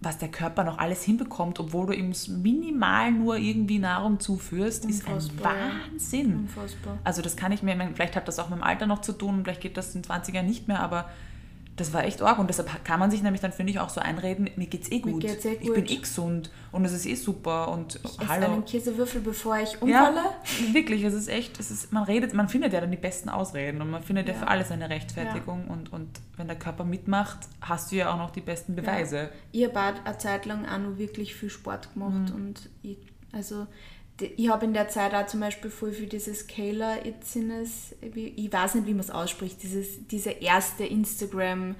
was 0.00 0.18
der 0.18 0.28
Körper 0.28 0.62
noch 0.64 0.78
alles 0.78 1.02
hinbekommt, 1.02 1.58
obwohl 1.58 1.86
du 1.86 1.92
ihm 1.94 2.12
minimal 2.42 3.10
nur 3.12 3.36
irgendwie 3.36 3.78
Nahrung 3.78 4.20
zuführst, 4.20 4.84
Unfassbar. 4.84 5.16
ist 5.18 5.30
ein 5.30 5.90
Wahnsinn. 5.92 6.36
Unfassbar. 6.40 6.98
Also 7.04 7.22
das 7.22 7.36
kann 7.36 7.52
ich 7.52 7.62
mir, 7.62 7.76
vielleicht 7.94 8.16
hat 8.16 8.28
das 8.28 8.38
auch 8.38 8.48
mit 8.50 8.58
dem 8.58 8.62
Alter 8.62 8.86
noch 8.86 9.00
zu 9.00 9.12
tun, 9.12 9.40
vielleicht 9.42 9.62
geht 9.62 9.76
das 9.76 9.94
in 9.94 10.04
20 10.04 10.34
Jahren 10.34 10.46
nicht 10.46 10.68
mehr, 10.68 10.80
aber 10.80 11.10
das 11.76 11.92
war 11.92 12.04
echt 12.04 12.22
arg 12.22 12.38
und 12.38 12.48
deshalb 12.48 12.84
kann 12.84 12.98
man 12.98 13.10
sich 13.10 13.22
nämlich 13.22 13.42
dann, 13.42 13.52
finde 13.52 13.70
ich, 13.70 13.78
auch 13.78 13.90
so 13.90 14.00
einreden, 14.00 14.48
mir 14.56 14.66
geht's 14.66 14.90
eh 14.90 15.00
gut. 15.00 15.20
Geht's 15.20 15.44
eh 15.44 15.56
gut. 15.56 15.62
Ich 15.62 15.72
bin 15.72 15.86
eh 15.86 15.96
gesund 15.96 16.50
und 16.72 16.84
es 16.86 16.92
ist 16.92 17.04
eh 17.06 17.14
super 17.14 17.68
und 17.68 18.00
ich 18.02 18.18
esse 18.18 18.28
hallo. 18.28 18.46
einen 18.46 18.64
Käsewürfel, 18.64 19.20
bevor 19.20 19.58
ich 19.58 19.80
umfalle. 19.80 20.16
Ja, 20.16 20.74
wirklich, 20.74 21.02
es 21.04 21.12
ist 21.12 21.28
echt, 21.28 21.60
es 21.60 21.70
ist, 21.70 21.92
man 21.92 22.04
redet, 22.04 22.32
man 22.32 22.48
findet 22.48 22.72
ja 22.72 22.80
dann 22.80 22.90
die 22.90 22.96
besten 22.96 23.28
Ausreden 23.28 23.82
und 23.82 23.90
man 23.90 24.02
findet 24.02 24.26
ja, 24.26 24.34
ja 24.34 24.40
für 24.40 24.48
alles 24.48 24.70
eine 24.70 24.88
Rechtfertigung 24.88 25.64
ja. 25.66 25.72
und, 25.72 25.92
und 25.92 26.08
wenn 26.36 26.46
der 26.46 26.58
Körper 26.58 26.84
mitmacht, 26.84 27.40
hast 27.60 27.92
du 27.92 27.96
ja 27.96 28.12
auch 28.12 28.18
noch 28.18 28.30
die 28.30 28.40
besten 28.40 28.74
Beweise. 28.74 29.16
Ja. 29.52 29.68
Ich 29.68 29.76
habe 29.76 30.00
eine 30.04 30.18
Zeit 30.18 30.46
lang 30.46 30.66
auch 30.66 30.78
noch 30.78 30.96
wirklich 30.96 31.34
viel 31.34 31.50
Sport 31.50 31.92
gemacht 31.92 32.30
mhm. 32.30 32.34
und 32.34 32.70
ich, 32.82 32.98
also 33.32 33.66
ich 34.20 34.48
habe 34.48 34.64
in 34.64 34.72
der 34.72 34.88
Zeit 34.88 35.14
auch 35.14 35.26
zum 35.26 35.40
Beispiel 35.40 35.70
voll 35.70 35.92
für 35.92 36.06
dieses 36.06 36.46
Kayla 36.46 37.04
Itzines, 37.04 37.94
ich 38.00 38.52
weiß 38.52 38.76
nicht, 38.76 38.86
wie 38.86 38.92
man 38.92 39.00
es 39.00 39.10
ausspricht, 39.10 39.62
dieses, 39.62 40.06
diese 40.06 40.30
erste 40.30 40.84
Instagram 40.84 41.74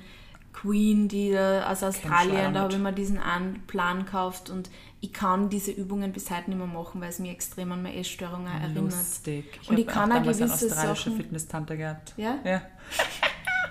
Queen, 0.53 1.09
die 1.09 1.33
da 1.33 1.70
aus 1.70 1.83
Australien, 1.83 2.55
da 2.55 2.61
habe 2.61 2.72
ich 2.72 2.79
mir 2.79 2.92
diesen 2.92 3.20
Plan 3.66 4.05
gekauft 4.05 4.49
und 4.49 4.70
ich 5.01 5.12
kann 5.12 5.51
diese 5.51 5.70
Übungen 5.70 6.12
bis 6.12 6.31
heute 6.31 6.51
nicht 6.51 6.59
mehr 6.59 6.66
machen, 6.66 7.01
weil 7.01 7.11
es 7.11 7.18
mich 7.18 7.31
extrem 7.31 7.72
an 7.72 7.83
meine 7.83 7.96
Essstörungen 7.96 8.46
erinnert. 8.46 8.85
Lustig. 8.85 9.59
Ich 9.62 9.68
und 9.68 9.79
ich 9.79 9.87
kann 9.87 10.11
auch, 10.11 10.16
auch 10.16 10.22
gewisse 10.22 10.44
eine 10.44 10.53
australische 10.53 11.11
Sachen... 11.11 11.16
Fitness-Tante 11.16 11.77
gehabt. 11.77 12.14
Ja? 12.16 12.38
Ja. 12.44 12.62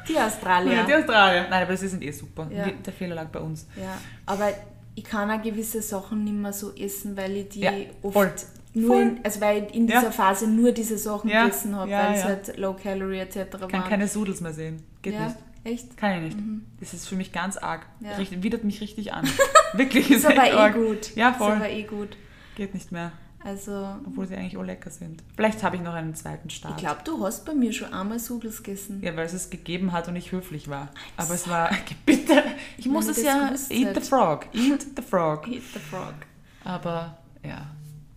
Die 0.08 0.17
Australier. 0.19 0.73
Ja, 0.73 0.84
die 0.86 0.93
Australier. 0.93 1.47
Nein, 1.49 1.63
aber 1.63 1.75
sie 1.75 1.88
sind 1.88 2.04
eh 2.04 2.12
super. 2.12 2.47
Ja. 2.51 2.67
Der 2.69 2.93
Fehler 2.93 3.15
lag 3.15 3.30
bei 3.30 3.39
uns. 3.39 3.67
Ja, 3.75 3.97
aber 4.28 4.54
ich 4.96 5.04
kann 5.04 5.30
auch 5.30 5.42
gewisse 5.42 5.82
Sachen 5.82 6.24
nicht 6.24 6.34
mehr 6.34 6.54
so 6.54 6.74
essen, 6.74 7.16
weil 7.18 7.36
ich 7.36 7.50
die 7.50 7.62
ja, 7.62 7.72
oft 8.02 8.14
voll. 8.14 8.34
nur 8.74 9.02
in, 9.02 9.20
also 9.24 9.42
weil 9.42 9.64
ich 9.64 9.76
in 9.76 9.88
dieser 9.88 10.04
ja. 10.04 10.12
Phase 10.12 10.48
nur 10.48 10.72
diese 10.72 10.98
Sachen 10.98 11.30
ja. 11.30 11.44
gegessen 11.46 11.76
habe, 11.76 11.92
weil 11.92 12.16
es 12.16 12.24
halt 12.24 12.58
Low 12.58 12.74
Calorie 12.74 13.20
etc. 13.20 13.36
Ich 13.36 13.50
kann 13.52 13.72
waren. 13.72 13.90
keine 13.90 14.08
Sudels 14.08 14.42
mehr 14.42 14.54
sehen. 14.54 14.82
Geht 15.02 15.20
nicht. 15.20 15.36
Echt? 15.66 15.98
Kann 15.98 16.18
ich 16.18 16.22
nicht. 16.22 16.38
Mhm. 16.38 16.66
Das 16.80 16.94
ist 16.94 17.08
für 17.08 17.16
mich 17.16 17.32
ganz 17.32 17.58
arg. 17.58 17.88
Ja. 18.00 18.16
Richt, 18.18 18.44
widert 18.44 18.64
mich 18.64 18.82
richtig 18.82 19.14
an. 19.14 19.28
Wirklich 19.74 20.12
ist 20.12 20.20
es 20.20 20.26
aber 20.26 20.46
eh 20.46 20.52
arg. 20.52 20.76
gut. 20.76 21.16
Ja, 21.16 21.34
voll. 21.34 21.54
Ist 21.54 21.56
aber 21.56 21.70
eh 21.70 21.84
gut. 21.84 22.10
Geht 22.56 22.76
nicht 22.76 22.92
mehr. 22.92 23.12
Also, 23.46 23.96
Obwohl 24.08 24.26
sie 24.26 24.36
eigentlich 24.36 24.58
auch 24.58 24.64
lecker 24.64 24.90
sind. 24.90 25.22
Vielleicht 25.36 25.62
habe 25.62 25.76
ich 25.76 25.82
noch 25.84 25.94
einen 25.94 26.16
zweiten 26.16 26.50
Start. 26.50 26.74
Ich 26.78 26.80
glaube, 26.80 27.02
du 27.04 27.24
hast 27.24 27.46
bei 27.46 27.54
mir 27.54 27.72
schon 27.74 27.94
einmal 27.94 28.18
Sudels 28.18 28.64
gegessen. 28.64 29.04
Ja, 29.04 29.16
weil 29.16 29.28
es 29.28 29.34
es 29.34 29.52
gegeben 29.52 29.92
hat 29.92 30.08
und 30.08 30.16
ich 30.16 30.32
höflich 30.32 30.68
war. 30.68 30.90
Aber 31.16 31.36
es 31.36 31.48
war, 31.48 31.70
bitte, 32.08 32.44
ich 32.76 32.88
muss 32.90 33.08
es 33.08 33.22
ja, 33.22 33.52
eat 33.70 33.94
the 33.94 34.02
frog, 34.02 34.48
eat 34.52 34.82
the 34.96 35.02
frog. 35.08 35.48
eat 35.48 35.62
the 35.74 35.80
frog. 35.80 36.16
Aber, 36.64 37.20
ja, 37.44 37.68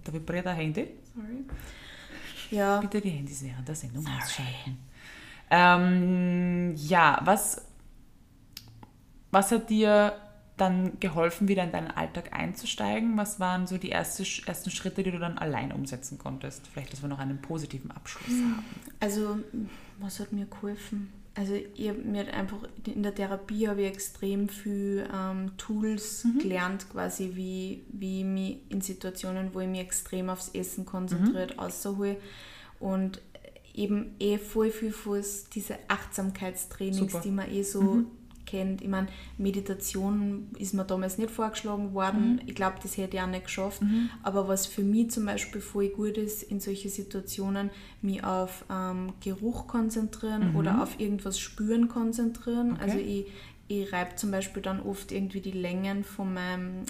da 0.04 0.12
vibriert 0.14 0.46
ein 0.46 0.56
Handy. 0.56 0.88
Sorry. 1.14 1.44
Ja. 2.50 2.80
Bitte 2.80 3.02
die 3.02 3.10
Handys 3.10 3.44
während 3.44 3.68
der 3.68 3.74
Sendung 3.74 4.04
Sorry. 4.04 4.16
ausschalten. 4.16 4.78
Ähm, 5.50 6.74
ja, 6.74 7.20
was, 7.22 7.60
was 9.30 9.52
hat 9.52 9.68
dir 9.68 10.14
dann 10.60 10.98
geholfen, 11.00 11.48
wieder 11.48 11.64
in 11.64 11.72
deinen 11.72 11.90
Alltag 11.90 12.32
einzusteigen? 12.32 13.16
Was 13.16 13.40
waren 13.40 13.66
so 13.66 13.78
die 13.78 13.88
erste, 13.88 14.24
ersten 14.46 14.70
Schritte, 14.70 15.02
die 15.02 15.10
du 15.10 15.18
dann 15.18 15.38
allein 15.38 15.72
umsetzen 15.72 16.18
konntest? 16.18 16.66
Vielleicht, 16.66 16.92
dass 16.92 17.02
wir 17.02 17.08
noch 17.08 17.18
einen 17.18 17.40
positiven 17.40 17.90
Abschluss 17.90 18.28
hm. 18.28 18.56
haben. 18.56 18.64
Also, 19.00 19.38
was 19.98 20.20
hat 20.20 20.32
mir 20.32 20.46
geholfen? 20.46 21.12
Also, 21.34 21.54
ich 21.54 21.92
mir 21.92 22.32
einfach 22.34 22.58
in 22.84 23.02
der 23.02 23.14
Therapie 23.14 23.68
habe 23.68 23.82
ich 23.82 23.88
extrem 23.88 24.48
viel 24.48 25.08
ähm, 25.14 25.52
Tools 25.56 26.24
mhm. 26.24 26.40
gelernt, 26.40 26.90
quasi 26.90 27.32
wie, 27.34 27.84
wie 27.90 28.20
ich 28.20 28.24
mich 28.24 28.56
in 28.70 28.80
Situationen, 28.80 29.54
wo 29.54 29.60
ich 29.60 29.68
mich 29.68 29.80
extrem 29.80 30.30
aufs 30.30 30.48
Essen 30.48 30.84
konzentriert, 30.84 31.54
mhm. 31.54 31.60
außerhole. 31.60 32.16
Und 32.80 33.20
eben 33.72 34.16
eh 34.18 34.38
voll 34.38 34.70
viel 34.70 34.90
Fuß, 34.90 35.50
diese 35.50 35.78
Achtsamkeitstrainings, 35.86 36.98
Super. 36.98 37.20
die 37.20 37.30
man 37.30 37.50
eh 37.50 37.62
so 37.62 37.82
mhm 37.82 38.17
kennt. 38.48 38.82
Ich 38.82 38.88
meine, 38.88 39.08
Meditation 39.36 40.48
ist 40.58 40.74
mir 40.74 40.84
damals 40.84 41.18
nicht 41.18 41.30
vorgeschlagen 41.30 41.92
worden. 41.94 42.34
Mhm. 42.34 42.40
Ich 42.46 42.54
glaube, 42.54 42.76
das 42.82 42.96
hätte 42.96 43.16
ich 43.16 43.22
auch 43.22 43.26
nicht 43.26 43.44
geschafft. 43.44 43.82
Mhm. 43.82 44.10
Aber 44.22 44.48
was 44.48 44.66
für 44.66 44.82
mich 44.82 45.10
zum 45.10 45.26
Beispiel 45.26 45.60
voll 45.60 45.88
gut 45.88 46.16
ist, 46.16 46.42
in 46.42 46.60
solchen 46.60 46.90
Situationen, 46.90 47.70
mich 48.02 48.24
auf 48.24 48.64
ähm, 48.70 49.12
Geruch 49.20 49.66
konzentrieren 49.66 50.50
mhm. 50.50 50.56
oder 50.56 50.82
auf 50.82 50.98
irgendwas 50.98 51.38
spüren 51.38 51.88
konzentrieren. 51.88 52.72
Okay. 52.72 52.82
Also 52.82 52.98
ich, 52.98 53.26
ich 53.68 53.92
reibe 53.92 54.16
zum 54.16 54.30
Beispiel 54.30 54.62
dann 54.62 54.80
oft 54.80 55.12
irgendwie 55.12 55.40
die 55.40 55.52
Längen 55.52 56.04
von 56.04 56.32
meinem, 56.32 56.84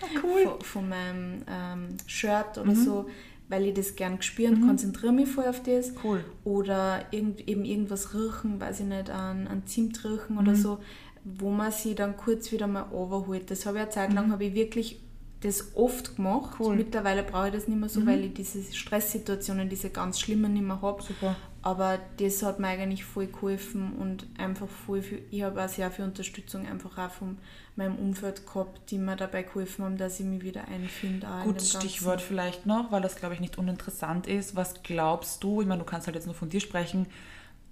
oh, 0.00 0.18
cool. 0.22 0.42
von, 0.44 0.60
von, 0.60 0.88
meinem 0.88 1.42
ähm, 1.48 1.96
Shirt 2.06 2.58
oder 2.58 2.72
mhm. 2.72 2.84
so 2.84 3.06
weil 3.48 3.66
ich 3.66 3.74
das 3.74 3.96
gern 3.96 4.20
spüre 4.22 4.52
und 4.52 4.62
mhm. 4.62 4.68
konzentriere 4.68 5.12
mich 5.12 5.28
voll 5.28 5.44
auf 5.44 5.62
das. 5.62 5.92
Cool. 6.02 6.24
Oder 6.44 7.04
irgend, 7.10 7.46
eben 7.48 7.64
irgendwas 7.64 8.14
riechen, 8.14 8.60
weiß 8.60 8.80
ich 8.80 8.86
nicht, 8.86 9.10
an, 9.10 9.46
an 9.46 9.66
Zimt 9.66 10.02
riechen 10.04 10.34
mhm. 10.34 10.38
oder 10.38 10.54
so, 10.54 10.78
wo 11.24 11.50
man 11.50 11.70
sich 11.70 11.94
dann 11.94 12.16
kurz 12.16 12.52
wieder 12.52 12.66
mal 12.66 12.90
overholt. 12.92 13.50
Das 13.50 13.66
habe 13.66 13.78
ich 13.78 13.82
eine 13.82 13.90
Zeit 13.90 14.12
lang, 14.12 14.28
mhm. 14.28 14.32
habe 14.32 14.44
ich 14.44 14.54
wirklich 14.54 15.00
das 15.44 15.76
oft 15.76 16.16
gemacht. 16.16 16.56
Cool. 16.58 16.76
Mittlerweile 16.76 17.22
brauche 17.22 17.48
ich 17.48 17.54
das 17.54 17.68
nicht 17.68 17.78
mehr 17.78 17.88
so, 17.88 18.00
mhm. 18.00 18.06
weil 18.06 18.24
ich 18.24 18.34
diese 18.34 18.62
Stresssituationen, 18.72 19.68
diese 19.68 19.90
ganz 19.90 20.18
schlimmen 20.18 20.54
nicht 20.54 20.64
mehr 20.64 20.80
habe. 20.80 21.02
Super. 21.02 21.36
Aber 21.60 21.98
das 22.18 22.42
hat 22.42 22.58
mir 22.58 22.68
eigentlich 22.68 23.04
voll 23.04 23.26
geholfen 23.26 23.94
und 23.94 24.26
einfach 24.38 24.68
voll 24.68 25.00
viel, 25.00 25.22
ich 25.30 25.42
habe 25.42 25.64
auch 25.64 25.68
sehr 25.68 25.90
viel 25.90 26.04
Unterstützung 26.04 26.66
einfach 26.66 26.98
auch 26.98 27.10
von 27.10 27.38
meinem 27.74 27.96
Umfeld 27.96 28.46
gehabt, 28.46 28.90
die 28.90 28.98
mir 28.98 29.16
dabei 29.16 29.44
geholfen 29.44 29.84
haben, 29.84 29.96
dass 29.96 30.20
ich 30.20 30.26
mich 30.26 30.42
wieder 30.42 30.68
einfinde. 30.68 31.26
Gut, 31.44 31.62
Stichwort 31.62 32.20
vielleicht 32.20 32.66
noch, 32.66 32.92
weil 32.92 33.00
das 33.00 33.16
glaube 33.16 33.34
ich 33.34 33.40
nicht 33.40 33.56
uninteressant 33.56 34.26
ist. 34.26 34.56
Was 34.56 34.82
glaubst 34.82 35.42
du, 35.42 35.62
ich 35.62 35.66
meine, 35.66 35.80
du 35.80 35.86
kannst 35.86 36.06
halt 36.06 36.16
jetzt 36.16 36.26
nur 36.26 36.34
von 36.34 36.50
dir 36.50 36.60
sprechen, 36.60 37.06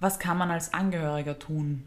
was 0.01 0.19
kann 0.19 0.39
man 0.39 0.51
als 0.51 0.73
Angehöriger 0.73 1.39
tun? 1.39 1.85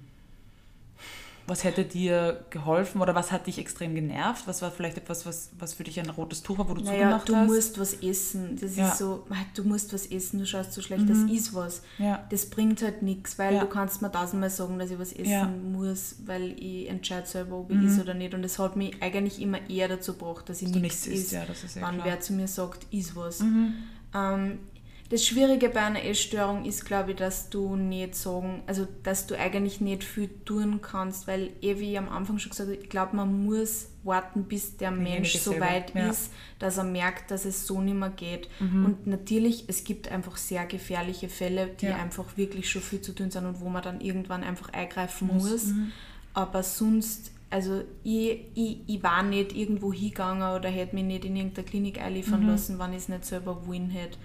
Was 1.47 1.63
hätte 1.63 1.85
dir 1.85 2.43
geholfen 2.49 3.01
oder 3.01 3.13
was 3.13 3.31
hat 3.31 3.45
dich 3.45 3.59
extrem 3.59 3.93
genervt? 3.93 4.47
Was 4.47 4.61
war 4.61 4.71
vielleicht 4.71 4.97
etwas, 4.97 5.25
was, 5.25 5.51
was 5.59 5.73
für 5.73 5.83
dich 5.83 5.99
ein 5.99 6.09
rotes 6.09 6.41
Tuch 6.41 6.57
war, 6.57 6.67
wo 6.69 6.73
du 6.73 6.81
naja, 6.81 7.01
zugemacht 7.01 7.29
du 7.29 7.35
hast? 7.35 7.47
Du 7.47 7.53
musst 7.53 7.79
was 7.79 7.93
essen. 7.93 8.57
Das 8.59 8.75
ja. 8.75 8.89
ist 8.89 8.97
so, 8.97 9.27
du 9.53 9.63
musst 9.63 9.93
was 9.93 10.07
essen, 10.07 10.39
du 10.39 10.45
schaust 10.45 10.73
so 10.73 10.81
schlecht, 10.81 11.03
mhm. 11.03 11.27
das 11.27 11.31
ist 11.31 11.53
was. 11.53 11.83
Ja. 11.99 12.25
Das 12.29 12.49
bringt 12.49 12.81
halt 12.81 13.03
nichts, 13.03 13.37
weil 13.37 13.53
ja. 13.53 13.59
du 13.59 13.67
kannst 13.67 14.01
mir 14.01 14.11
tausendmal 14.11 14.49
sagen, 14.49 14.79
dass 14.79 14.89
ich 14.89 14.97
was 14.97 15.13
essen 15.13 15.71
muss, 15.71 16.15
weil 16.25 16.51
ich 16.59 16.89
entscheide 16.89 17.27
selber, 17.27 17.57
ob 17.57 17.69
ich 17.69 17.77
mhm. 17.77 17.87
esse 17.87 18.01
oder 18.01 18.15
nicht. 18.15 18.33
Und 18.33 18.43
es 18.43 18.57
hat 18.57 18.75
mich 18.75 19.01
eigentlich 19.03 19.39
immer 19.41 19.59
eher 19.69 19.87
dazu 19.87 20.13
gebracht, 20.13 20.49
dass 20.49 20.61
ich 20.61 20.69
nichts 20.69 21.05
isst, 21.05 21.31
ja, 21.31 21.45
das 21.45 21.63
ist 21.63 21.79
wann 21.79 22.03
wer 22.03 22.19
zu 22.19 22.33
mir 22.33 22.47
sagt, 22.47 22.87
is 22.91 23.15
was. 23.15 23.41
Mhm. 23.41 23.73
Ähm, 24.15 24.59
das 25.09 25.23
Schwierige 25.23 25.69
bei 25.69 25.81
einer 25.81 26.03
Essstörung 26.03 26.65
ist, 26.65 26.83
glaube 26.83 27.11
ich, 27.11 27.17
dass 27.17 27.49
du 27.51 27.75
nicht 27.75 28.15
sagen, 28.15 28.63
also 28.65 28.87
dass 29.03 29.27
du 29.27 29.37
eigentlich 29.37 29.79
nicht 29.79 30.03
viel 30.03 30.29
tun 30.45 30.79
kannst, 30.81 31.27
weil, 31.27 31.51
eh 31.61 31.79
wie 31.79 31.91
ich 31.91 31.97
am 31.97 32.09
Anfang 32.09 32.39
schon 32.39 32.49
gesagt 32.49 32.69
habe, 32.69 32.81
ich 32.81 32.89
glaube, 32.89 33.15
man 33.15 33.45
muss 33.45 33.89
warten, 34.03 34.45
bis 34.45 34.77
der 34.77 34.89
Mensch 34.89 35.37
so 35.37 35.59
weit 35.59 35.93
ja. 35.93 36.09
ist, 36.09 36.31
dass 36.57 36.77
er 36.77 36.85
merkt, 36.85 37.29
dass 37.29 37.45
es 37.45 37.67
so 37.67 37.81
nicht 37.81 37.95
mehr 37.95 38.09
geht. 38.09 38.49
Mhm. 38.59 38.85
Und 38.85 39.07
natürlich, 39.07 39.65
es 39.67 39.83
gibt 39.83 40.11
einfach 40.11 40.37
sehr 40.37 40.65
gefährliche 40.65 41.29
Fälle, 41.29 41.67
die 41.67 41.85
ja. 41.85 41.97
einfach 41.97 42.35
wirklich 42.35 42.67
schon 42.67 42.81
viel 42.81 43.01
zu 43.01 43.13
tun 43.13 43.29
sind 43.29 43.45
und 43.45 43.61
wo 43.61 43.69
man 43.69 43.83
dann 43.83 44.01
irgendwann 44.01 44.43
einfach 44.43 44.69
eingreifen 44.69 45.27
muss. 45.27 45.51
muss. 45.51 45.65
Mhm. 45.65 45.91
Aber 46.33 46.63
sonst 46.63 47.31
also 47.51 47.83
ich, 48.03 48.39
ich, 48.55 48.79
ich 48.87 49.03
war 49.03 49.23
nicht 49.23 49.55
irgendwo 49.55 49.93
hingegangen 49.93 50.55
oder 50.55 50.67
hätte 50.67 50.95
mich 50.95 51.05
nicht 51.05 51.25
in 51.25 51.35
irgendeine 51.35 51.65
Klinik 51.65 52.01
einliefern 52.01 52.41
mhm. 52.41 52.49
lassen, 52.49 52.79
wenn 52.79 52.91
ich 52.91 52.97
es 52.97 53.07
nicht 53.07 53.23
selber 53.23 53.65
wollen 53.67 53.91
hätte. 53.91 54.17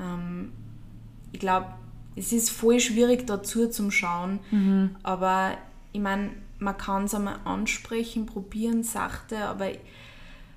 Ähm, 0.00 0.52
ich 1.32 1.40
glaube, 1.40 1.66
es 2.16 2.32
ist 2.32 2.50
voll 2.50 2.80
schwierig 2.80 3.26
dazu 3.26 3.68
zum 3.68 3.90
Schauen, 3.90 4.40
mhm. 4.50 4.96
aber 5.02 5.56
ich 5.92 6.00
meine, 6.00 6.30
man 6.58 6.76
kann 6.76 7.04
es 7.04 7.14
einmal 7.14 7.36
ansprechen, 7.44 8.26
probieren, 8.26 8.82
sachte, 8.82 9.38
aber 9.38 9.68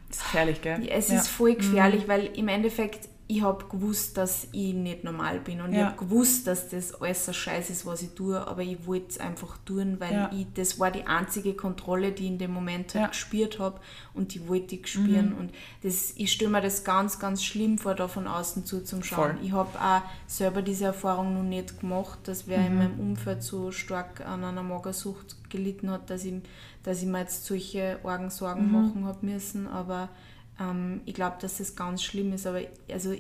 das 0.08 0.18
ist 0.18 0.24
gefährlich, 0.24 0.62
gell? 0.62 0.88
Es 0.90 1.10
ja. 1.10 1.16
ist 1.16 1.28
voll 1.28 1.56
gefährlich, 1.56 2.04
mhm. 2.04 2.08
weil 2.08 2.26
im 2.36 2.48
Endeffekt 2.48 3.10
ich 3.34 3.42
habe 3.42 3.66
gewusst, 3.66 4.18
dass 4.18 4.48
ich 4.52 4.74
nicht 4.74 5.04
normal 5.04 5.40
bin 5.40 5.62
und 5.62 5.74
ja. 5.74 5.80
ich 5.80 5.86
habe 5.86 5.98
gewusst, 5.98 6.46
dass 6.46 6.70
das 6.70 6.94
alles 7.02 7.28
ein 7.28 7.34
Scheiß 7.34 7.70
ist, 7.70 7.86
was 7.86 8.02
ich 8.02 8.10
tue, 8.12 8.46
aber 8.46 8.62
ich 8.62 8.86
wollte 8.86 9.08
es 9.10 9.20
einfach 9.20 9.58
tun, 9.66 9.96
weil 10.00 10.14
ja. 10.14 10.32
ich, 10.32 10.48
das 10.54 10.80
war 10.80 10.92
die 10.92 11.08
einzige 11.08 11.56
Kontrolle, 11.56 12.12
die 12.12 12.24
ich 12.24 12.30
in 12.30 12.38
dem 12.38 12.52
Moment 12.52 12.94
halt 12.94 13.02
ja. 13.04 13.08
gespürt 13.08 13.60
habe 13.60 13.80
und 14.14 14.34
die 14.34 14.48
wollte 14.48 14.76
ich 14.76 14.88
spüren 14.88 15.32
mhm. 15.32 15.38
und 15.38 15.52
das, 15.82 16.14
ich 16.16 16.32
stelle 16.32 16.52
mir 16.52 16.62
das 16.62 16.84
ganz, 16.84 17.18
ganz 17.20 17.44
schlimm 17.44 17.78
vor, 17.78 17.96
da 17.96 18.08
von 18.08 18.28
außen 18.28 18.66
zuzuschauen. 18.66 19.38
Ich 19.42 19.52
habe 19.52 19.80
auch 19.80 20.02
selber 20.28 20.62
diese 20.62 20.86
Erfahrung 20.86 21.34
noch 21.34 21.44
nicht 21.44 21.80
gemacht, 21.80 22.20
dass 22.26 22.48
wer 22.48 22.60
mhm. 22.60 22.66
in 22.68 22.78
meinem 22.78 23.00
Umfeld 23.00 23.42
so 23.42 23.72
stark 23.72 24.26
an 24.26 24.44
einer 24.44 24.64
Magersucht 24.64 25.50
gelitten 25.50 25.90
hat, 25.90 26.10
dass 26.10 26.24
ich, 26.24 26.36
dass 26.84 27.02
ich 27.02 27.08
mir 27.08 27.22
jetzt 27.22 27.46
solche 27.46 28.00
Orgensorgen 28.04 28.68
mhm. 28.68 28.72
machen 28.72 29.06
habe 29.06 29.26
müssen, 29.26 29.68
aber 29.68 30.10
ähm, 30.60 31.02
ich 31.06 31.14
glaube, 31.14 31.38
dass 31.40 31.58
das 31.58 31.76
ganz 31.76 32.04
schlimm 32.04 32.34
ist, 32.34 32.48
aber 32.48 32.62
also 32.92 33.16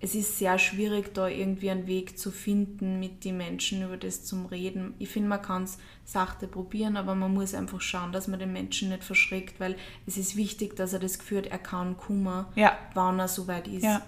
es 0.00 0.14
ist 0.14 0.38
sehr 0.38 0.58
schwierig, 0.58 1.14
da 1.14 1.28
irgendwie 1.28 1.70
einen 1.70 1.86
Weg 1.86 2.18
zu 2.18 2.30
finden, 2.30 3.00
mit 3.00 3.24
den 3.24 3.38
Menschen 3.38 3.82
über 3.82 3.96
das 3.96 4.24
zu 4.24 4.44
reden. 4.50 4.94
Ich 4.98 5.08
finde, 5.08 5.30
man 5.30 5.40
kann 5.40 5.62
es 5.62 5.78
sachte 6.04 6.46
probieren, 6.46 6.98
aber 6.98 7.14
man 7.14 7.32
muss 7.32 7.54
einfach 7.54 7.80
schauen, 7.80 8.12
dass 8.12 8.28
man 8.28 8.38
den 8.38 8.52
Menschen 8.52 8.90
nicht 8.90 9.02
verschreckt, 9.02 9.60
weil 9.60 9.76
es 10.06 10.18
ist 10.18 10.36
wichtig, 10.36 10.76
dass 10.76 10.92
er 10.92 10.98
das 10.98 11.18
Gefühl 11.18 11.38
hat, 11.38 11.46
er 11.46 11.58
kann 11.58 11.96
Kummer, 11.96 12.52
ja. 12.54 12.76
wann 12.92 13.18
er 13.18 13.28
soweit 13.28 13.66
ist. 13.66 13.84
Ja. 13.84 14.02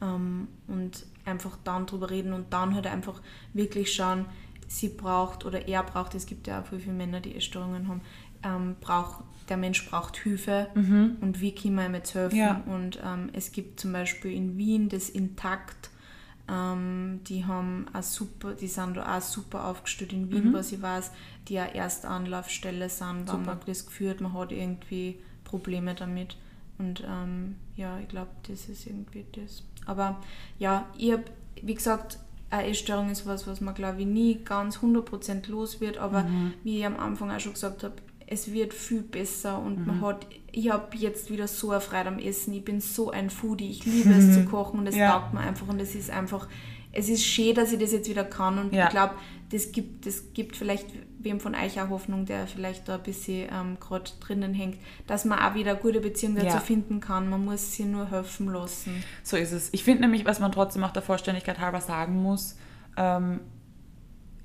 Ähm, 0.00 0.46
und 0.68 1.04
einfach 1.24 1.58
dann 1.64 1.86
drüber 1.86 2.10
reden 2.10 2.32
und 2.32 2.52
dann 2.52 2.74
halt 2.74 2.86
einfach 2.86 3.20
wirklich 3.54 3.92
schauen, 3.92 4.26
sie 4.68 4.88
braucht 4.88 5.44
oder 5.44 5.66
er 5.66 5.82
braucht, 5.82 6.14
es 6.14 6.26
gibt 6.26 6.46
ja 6.46 6.60
auch 6.60 6.66
viele 6.66 6.92
Männer, 6.92 7.20
die 7.20 7.34
Essstörungen 7.34 7.88
haben, 7.88 8.02
ähm, 8.44 8.76
braucht 8.80 9.24
der 9.48 9.56
Mensch 9.56 9.88
braucht 9.88 10.16
Hilfe 10.16 10.68
mhm. 10.74 11.16
und 11.20 11.40
wie 11.40 11.54
kann 11.54 11.74
man 11.74 11.86
ihm 11.86 11.94
jetzt 11.94 12.14
helfen? 12.14 12.36
Ja. 12.36 12.62
Und 12.66 12.98
ähm, 13.04 13.30
es 13.32 13.52
gibt 13.52 13.80
zum 13.80 13.92
Beispiel 13.92 14.32
in 14.32 14.56
Wien 14.56 14.88
das 14.88 15.08
Intakt, 15.08 15.90
ähm, 16.48 17.20
die 17.28 17.44
haben 17.44 17.86
auch 17.92 18.02
super, 18.02 18.54
die 18.54 18.68
sind 18.68 18.96
da 18.96 19.16
auch 19.16 19.22
super 19.22 19.66
aufgestellt 19.66 20.12
in 20.12 20.30
Wien, 20.30 20.50
mhm. 20.50 20.52
was 20.52 20.72
ich 20.72 20.82
weiß, 20.82 21.12
die 21.48 21.58
eine 21.58 21.74
Erstanlaufstelle 21.74 22.88
sind, 22.88 23.32
wenn 23.32 23.44
man 23.44 23.58
das 23.66 23.86
Gefühl 23.86 24.10
hat, 24.10 24.20
man 24.20 24.32
hat 24.34 24.52
irgendwie 24.52 25.18
Probleme 25.44 25.94
damit. 25.94 26.36
Und 26.78 27.04
ähm, 27.06 27.56
ja, 27.76 27.98
ich 28.00 28.08
glaube, 28.08 28.30
das 28.48 28.68
ist 28.68 28.86
irgendwie 28.86 29.24
das. 29.32 29.62
Aber 29.86 30.20
ja, 30.58 30.86
ich 30.98 31.12
habe, 31.12 31.24
wie 31.60 31.74
gesagt, 31.74 32.18
eine 32.50 32.68
Essstörung 32.68 33.10
ist 33.10 33.24
was, 33.26 33.46
was 33.46 33.60
man 33.60 33.74
glaube 33.74 34.00
ich 34.00 34.06
nie 34.06 34.40
ganz 34.44 34.78
100% 34.78 35.48
los 35.50 35.80
wird, 35.80 35.96
aber 35.96 36.24
mhm. 36.24 36.52
wie 36.62 36.78
ich 36.78 36.86
am 36.86 36.98
Anfang 36.98 37.30
auch 37.30 37.40
schon 37.40 37.54
gesagt 37.54 37.82
habe, 37.82 37.94
es 38.32 38.52
wird 38.52 38.72
viel 38.72 39.02
besser 39.02 39.58
und 39.58 39.80
mhm. 39.80 39.86
man 39.86 40.00
hat, 40.00 40.26
ich 40.50 40.70
habe 40.70 40.96
jetzt 40.96 41.30
wieder 41.30 41.46
so 41.46 41.70
eine 41.70 41.80
Freude 41.80 42.08
am 42.08 42.18
Essen, 42.18 42.54
ich 42.54 42.64
bin 42.64 42.80
so 42.80 43.10
ein 43.10 43.28
Foodie, 43.28 43.70
ich 43.70 43.84
liebe 43.84 44.08
mhm. 44.08 44.30
es 44.30 44.34
zu 44.34 44.44
kochen 44.46 44.80
und 44.80 44.86
es 44.86 44.96
ja. 44.96 45.12
taugt 45.12 45.34
mir 45.34 45.40
einfach 45.40 45.68
und 45.68 45.80
es 45.80 45.94
ist 45.94 46.10
einfach, 46.10 46.48
es 46.92 47.08
ist 47.08 47.24
schön, 47.24 47.54
dass 47.54 47.72
ich 47.72 47.78
das 47.78 47.92
jetzt 47.92 48.08
wieder 48.08 48.24
kann 48.24 48.58
und 48.58 48.72
ja. 48.72 48.84
ich 48.84 48.90
glaube, 48.90 49.14
das 49.50 49.70
gibt, 49.70 50.06
das 50.06 50.32
gibt 50.32 50.56
vielleicht 50.56 50.86
wem 51.18 51.38
von 51.38 51.54
euch 51.54 51.78
auch 51.78 51.90
Hoffnung, 51.90 52.24
der 52.24 52.46
vielleicht 52.46 52.88
da 52.88 52.94
ein 52.94 53.02
bisschen 53.02 53.48
ähm, 53.52 53.76
gerade 53.78 54.10
drinnen 54.20 54.54
hängt, 54.54 54.78
dass 55.06 55.26
man 55.26 55.38
auch 55.38 55.54
wieder 55.54 55.74
gute 55.74 56.00
Beziehung 56.00 56.34
dazu 56.34 56.46
ja. 56.46 56.58
finden 56.58 57.00
kann. 57.00 57.28
Man 57.28 57.44
muss 57.44 57.72
sie 57.72 57.84
nur 57.84 58.10
helfen 58.10 58.48
lassen. 58.48 59.04
So 59.22 59.36
ist 59.36 59.52
es. 59.52 59.68
Ich 59.72 59.84
finde 59.84 60.02
nämlich, 60.02 60.24
was 60.24 60.40
man 60.40 60.52
trotzdem 60.52 60.82
auch 60.84 60.90
der 60.90 61.02
Vollständigkeit 61.02 61.58
halber 61.58 61.82
sagen 61.82 62.22
muss, 62.22 62.56
ähm, 62.96 63.40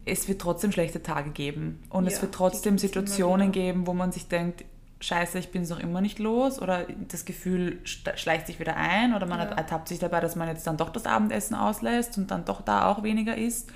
es 0.07 0.27
wird 0.27 0.41
trotzdem 0.41 0.71
schlechte 0.71 1.03
Tage 1.03 1.31
geben. 1.31 1.83
Und 1.89 2.05
ja, 2.05 2.11
es 2.11 2.21
wird 2.21 2.33
trotzdem 2.33 2.77
Situationen 2.77 3.51
geben, 3.51 3.87
wo 3.87 3.93
man 3.93 4.11
sich 4.11 4.27
denkt, 4.27 4.65
scheiße, 4.99 5.37
ich 5.37 5.51
bin 5.51 5.61
es 5.61 5.69
noch 5.69 5.79
immer 5.79 6.01
nicht 6.01 6.19
los 6.19 6.61
oder 6.61 6.87
das 7.07 7.25
Gefühl 7.25 7.79
schleicht 7.83 8.47
sich 8.47 8.59
wieder 8.59 8.75
ein 8.75 9.13
oder 9.13 9.27
man 9.27 9.39
ja. 9.39 9.45
ertappt 9.45 9.87
sich 9.87 9.99
dabei, 9.99 10.19
dass 10.21 10.35
man 10.35 10.47
jetzt 10.47 10.65
dann 10.65 10.77
doch 10.77 10.89
das 10.89 11.05
Abendessen 11.05 11.55
auslässt 11.55 12.17
und 12.17 12.31
dann 12.31 12.45
doch 12.45 12.61
da 12.61 12.87
auch 12.87 13.03
weniger 13.03 13.37
isst. 13.37 13.71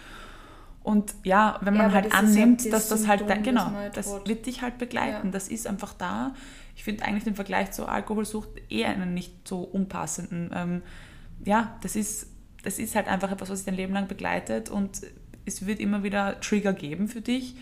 Und 0.84 1.14
ja, 1.24 1.60
wenn 1.62 1.76
man 1.78 1.90
ja, 1.90 1.94
halt 1.94 2.14
annimmt, 2.14 2.62
halt 2.62 2.74
dass 2.74 2.90
das 2.90 3.08
halt, 3.08 3.20
Symptom, 3.20 3.44
genau, 3.44 3.66
das, 3.66 3.74
halt 3.74 3.98
das 3.98 4.28
wird 4.28 4.46
dich 4.48 4.64
halt 4.64 4.80
begleiten, 4.80 5.28
ja. 5.28 5.32
das 5.32 5.48
ist 5.48 5.68
einfach 5.68 5.94
da. 5.94 6.34
Ich 6.76 6.84
finde 6.84 7.06
eigentlich 7.06 7.24
den 7.24 7.36
Vergleich 7.36 7.72
zur 7.72 7.90
Alkoholsucht 7.90 8.50
eher 8.70 8.90
einen 8.90 9.14
nicht 9.14 9.48
so 9.48 9.60
unpassenden. 9.60 10.50
Ähm, 10.56 10.82
ja, 11.46 11.78
das 11.84 11.96
ist, 11.96 12.28
das 12.64 12.80
ist 12.80 12.96
halt 12.96 13.08
einfach 13.08 13.32
etwas, 13.32 13.52
was 13.52 13.60
sich 13.60 13.66
dein 13.66 13.76
Leben 13.76 13.94
lang 13.94 14.08
begleitet 14.08 14.70
und 14.70 15.02
es 15.46 15.66
wird 15.66 15.80
immer 15.80 16.04
wieder 16.04 16.40
Trigger 16.40 16.74
geben 16.74 17.08
für 17.08 17.22
dich. 17.22 17.56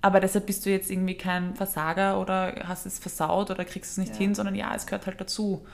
Aber 0.00 0.20
deshalb 0.20 0.46
bist 0.46 0.64
du 0.64 0.70
jetzt 0.70 0.90
irgendwie 0.90 1.16
kein 1.16 1.54
Versager 1.54 2.20
oder 2.20 2.54
hast 2.64 2.86
es 2.86 2.98
versaut 2.98 3.50
oder 3.50 3.64
kriegst 3.64 3.92
es 3.92 3.98
nicht 3.98 4.12
ja. 4.12 4.18
hin, 4.18 4.34
sondern 4.34 4.54
ja, 4.54 4.72
es 4.74 4.86
gehört 4.86 5.06
halt 5.06 5.20
dazu. 5.20 5.66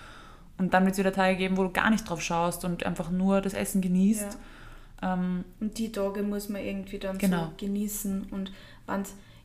Und 0.56 0.72
dann 0.72 0.84
wird 0.84 0.94
es 0.94 0.98
wieder 0.98 1.12
Tage 1.12 1.36
geben, 1.36 1.56
wo 1.56 1.64
du 1.64 1.70
gar 1.70 1.90
nicht 1.90 2.08
drauf 2.08 2.22
schaust 2.22 2.64
und 2.64 2.86
einfach 2.86 3.10
nur 3.10 3.40
das 3.40 3.54
Essen 3.54 3.82
genießt. 3.82 4.38
Ja. 5.02 5.14
Ähm, 5.14 5.44
und 5.60 5.78
die 5.78 5.92
Tage 5.92 6.22
muss 6.22 6.48
man 6.48 6.62
irgendwie 6.62 6.98
dann 6.98 7.18
genau. 7.18 7.46
so 7.46 7.52
genießen. 7.58 8.28
Und 8.30 8.52
wenn 8.86 9.02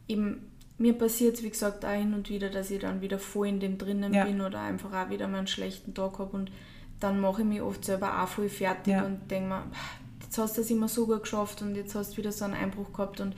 eben, 0.07 0.47
mir 0.77 0.93
passiert 0.93 1.35
es, 1.35 1.43
wie 1.43 1.49
gesagt, 1.49 1.83
auch 1.83 1.91
hin 1.91 2.13
und 2.13 2.29
wieder, 2.29 2.49
dass 2.49 2.71
ich 2.71 2.79
dann 2.79 3.01
wieder 3.01 3.19
voll 3.19 3.47
in 3.47 3.59
dem 3.59 3.77
drinnen 3.77 4.13
ja. 4.13 4.23
bin 4.23 4.39
oder 4.39 4.61
einfach 4.61 4.93
auch 4.93 5.09
wieder 5.09 5.27
mal 5.27 5.39
einen 5.39 5.47
schlechten 5.47 5.93
Tag 5.93 6.19
habe. 6.19 6.37
Und 6.37 6.51
dann 6.99 7.19
mache 7.19 7.41
ich 7.41 7.47
mich 7.47 7.61
oft 7.61 7.83
selber 7.83 8.21
auch 8.21 8.27
voll 8.27 8.49
fertig 8.49 8.95
und 8.95 9.29
denke 9.29 9.49
mir, 9.49 9.63
jetzt 10.29 10.37
hast 10.37 10.57
du 10.57 10.61
es 10.61 10.69
immer 10.69 10.87
so 10.87 11.07
gut 11.07 11.23
geschafft 11.23 11.63
und 11.63 11.73
jetzt 11.73 11.95
hast 11.95 12.13
du 12.13 12.17
wieder 12.17 12.31
so 12.31 12.45
einen 12.45 12.53
Einbruch 12.53 12.93
gehabt 12.93 13.19
und 13.19 13.35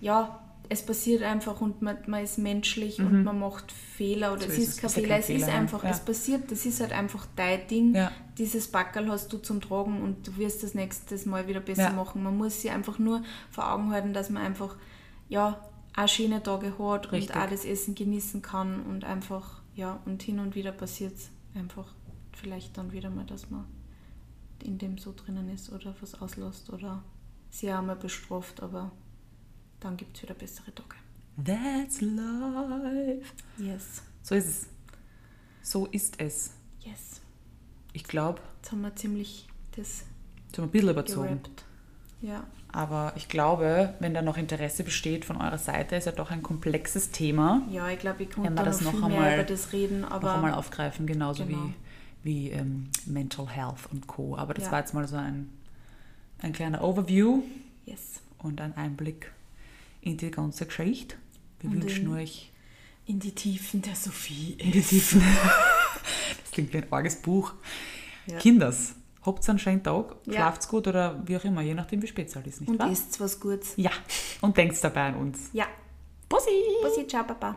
ja, 0.00 0.38
es 0.68 0.86
passiert 0.86 1.24
einfach 1.24 1.60
und 1.60 1.82
man, 1.82 1.98
man 2.06 2.22
ist 2.22 2.38
menschlich 2.38 3.00
mhm. 3.00 3.06
und 3.06 3.24
man 3.24 3.40
macht 3.40 3.72
Fehler 3.72 4.32
oder 4.32 4.42
so 4.42 4.52
es 4.52 4.58
ist, 4.58 4.80
kein 4.80 4.90
Fehler, 4.90 5.18
es 5.18 5.28
ist 5.28 5.48
einfach, 5.48 5.82
ja. 5.82 5.90
es 5.90 5.98
passiert, 5.98 6.52
das 6.52 6.64
ist 6.64 6.80
halt 6.80 6.92
einfach 6.92 7.26
dein 7.34 7.66
Ding. 7.66 7.96
Ja. 7.96 8.12
Dieses 8.38 8.68
Backerl 8.68 9.10
hast 9.10 9.32
du 9.32 9.38
zum 9.38 9.60
Tragen 9.60 10.00
und 10.00 10.24
du 10.28 10.36
wirst 10.36 10.62
das 10.62 10.74
nächste 10.74 11.28
Mal 11.28 11.48
wieder 11.48 11.58
besser 11.58 11.82
ja. 11.82 11.92
machen. 11.92 12.22
Man 12.22 12.38
muss 12.38 12.62
sich 12.62 12.70
einfach 12.70 13.00
nur 13.00 13.22
vor 13.50 13.72
Augen 13.72 13.90
halten, 13.90 14.12
dass 14.12 14.30
man 14.30 14.44
einfach, 14.44 14.76
ja, 15.28 15.60
auch 15.96 16.08
schöne 16.08 16.40
Tage 16.40 16.78
hat 16.78 17.10
Richtig. 17.10 17.34
und 17.34 17.42
auch 17.42 17.50
das 17.50 17.64
Essen 17.64 17.96
genießen 17.96 18.42
kann 18.42 18.80
und 18.84 19.04
einfach, 19.04 19.60
ja, 19.74 19.98
und 20.06 20.22
hin 20.22 20.38
und 20.38 20.54
wieder 20.54 20.70
passiert 20.70 21.16
es 21.16 21.30
einfach 21.58 21.88
vielleicht 22.32 22.78
dann 22.78 22.92
wieder 22.92 23.10
mal, 23.10 23.26
dass 23.26 23.50
man 23.50 23.66
in 24.62 24.78
dem 24.78 24.98
so 24.98 25.12
drinnen 25.14 25.48
ist 25.48 25.70
oder 25.72 25.94
was 26.00 26.20
auslässt 26.20 26.70
oder 26.70 27.02
sie 27.50 27.72
auch 27.72 27.82
mal 27.82 27.96
bestraft, 27.96 28.62
aber 28.62 28.90
dann 29.80 29.96
gibt 29.96 30.16
es 30.16 30.22
wieder 30.22 30.34
bessere 30.34 30.74
Tage. 30.74 30.96
That's 31.44 32.00
life. 32.00 33.32
Yes. 33.58 34.02
So 34.22 34.34
ist 34.34 34.46
es. 34.46 34.68
So 35.62 35.86
ist 35.86 36.20
es. 36.20 36.52
Yes. 36.80 37.20
Ich 37.92 38.04
glaube. 38.04 38.40
Jetzt 38.56 38.72
haben 38.72 38.82
wir 38.82 38.94
ziemlich 38.94 39.48
das. 39.76 40.04
Jetzt 40.46 40.58
haben 40.58 40.64
wir 40.64 40.64
ein 40.64 40.70
bisschen 40.70 40.88
überzogen. 40.90 41.28
Gerappt. 41.42 41.64
Ja. 42.20 42.44
Aber 42.72 43.12
ich 43.16 43.28
glaube, 43.28 43.94
wenn 44.00 44.14
da 44.14 44.22
noch 44.22 44.38
Interesse 44.38 44.82
besteht 44.84 45.24
von 45.24 45.36
eurer 45.36 45.58
Seite, 45.58 45.96
ist 45.96 46.06
ja 46.06 46.12
doch 46.12 46.30
ein 46.30 46.42
komplexes 46.42 47.10
Thema. 47.10 47.62
Ja, 47.70 47.88
ich 47.90 47.98
glaube, 47.98 48.22
ich 48.22 48.30
kann 48.30 48.44
da 48.56 48.62
noch, 48.62 48.80
noch 48.80 48.92
viel 48.92 49.04
einmal, 49.04 49.20
mehr 49.20 49.34
über 49.34 49.44
das 49.44 49.72
reden. 49.72 50.04
Aber 50.04 50.28
noch 50.28 50.34
einmal 50.36 50.54
aufgreifen, 50.54 51.06
genauso 51.06 51.44
genau. 51.44 51.66
wie, 51.66 51.74
wie 52.22 52.50
ähm, 52.50 52.88
Mental 53.06 53.48
Health 53.48 53.90
und 53.90 54.06
Co. 54.06 54.36
Aber 54.36 54.54
das 54.54 54.66
ja. 54.66 54.72
war 54.72 54.80
jetzt 54.80 54.94
mal 54.94 55.06
so 55.08 55.16
ein, 55.16 55.50
ein 56.38 56.52
kleiner 56.52 56.82
Overview 56.82 57.42
yes. 57.84 58.20
und 58.38 58.60
ein 58.60 58.76
Einblick 58.76 59.32
in 60.00 60.16
die 60.16 60.30
ganze 60.30 60.66
Geschichte. 60.66 61.16
Wir 61.60 61.70
und 61.70 61.82
wünschen 61.82 62.06
in, 62.06 62.12
euch 62.14 62.50
in 63.06 63.20
die 63.20 63.32
Tiefen 63.32 63.82
der 63.82 63.94
Sophie. 63.94 64.54
In 64.58 64.72
die 64.72 64.82
Tiefen. 64.82 65.22
das 66.42 66.50
klingt 66.50 66.72
wie 66.72 66.78
ein 66.78 66.92
arges 66.92 67.16
Buch. 67.16 67.54
Ja. 68.26 68.38
Kinders, 68.38 68.94
habt 69.24 69.48
einen 69.48 69.58
schönen 69.58 69.82
Tag, 69.82 70.16
ja. 70.26 70.34
schlaft's 70.34 70.68
gut 70.68 70.86
oder 70.86 71.20
wie 71.26 71.36
auch 71.36 71.44
immer, 71.44 71.62
je 71.62 71.74
nachdem 71.74 72.02
wie 72.02 72.06
spät 72.06 72.28
es 72.28 72.36
halt 72.36 72.46
ist, 72.46 72.60
nicht 72.60 72.70
und 72.70 72.78
wahr? 72.78 72.86
Und 72.86 72.92
isst 72.92 73.18
was 73.20 73.40
Gutes. 73.40 73.74
Ja, 73.76 73.90
und 74.40 74.56
denkt 74.56 74.82
dabei 74.82 75.08
an 75.08 75.16
uns. 75.16 75.50
Ja. 75.52 75.66
Bussi! 76.28 76.50
Bussi, 76.82 77.06
ciao, 77.06 77.24
Papa. 77.24 77.56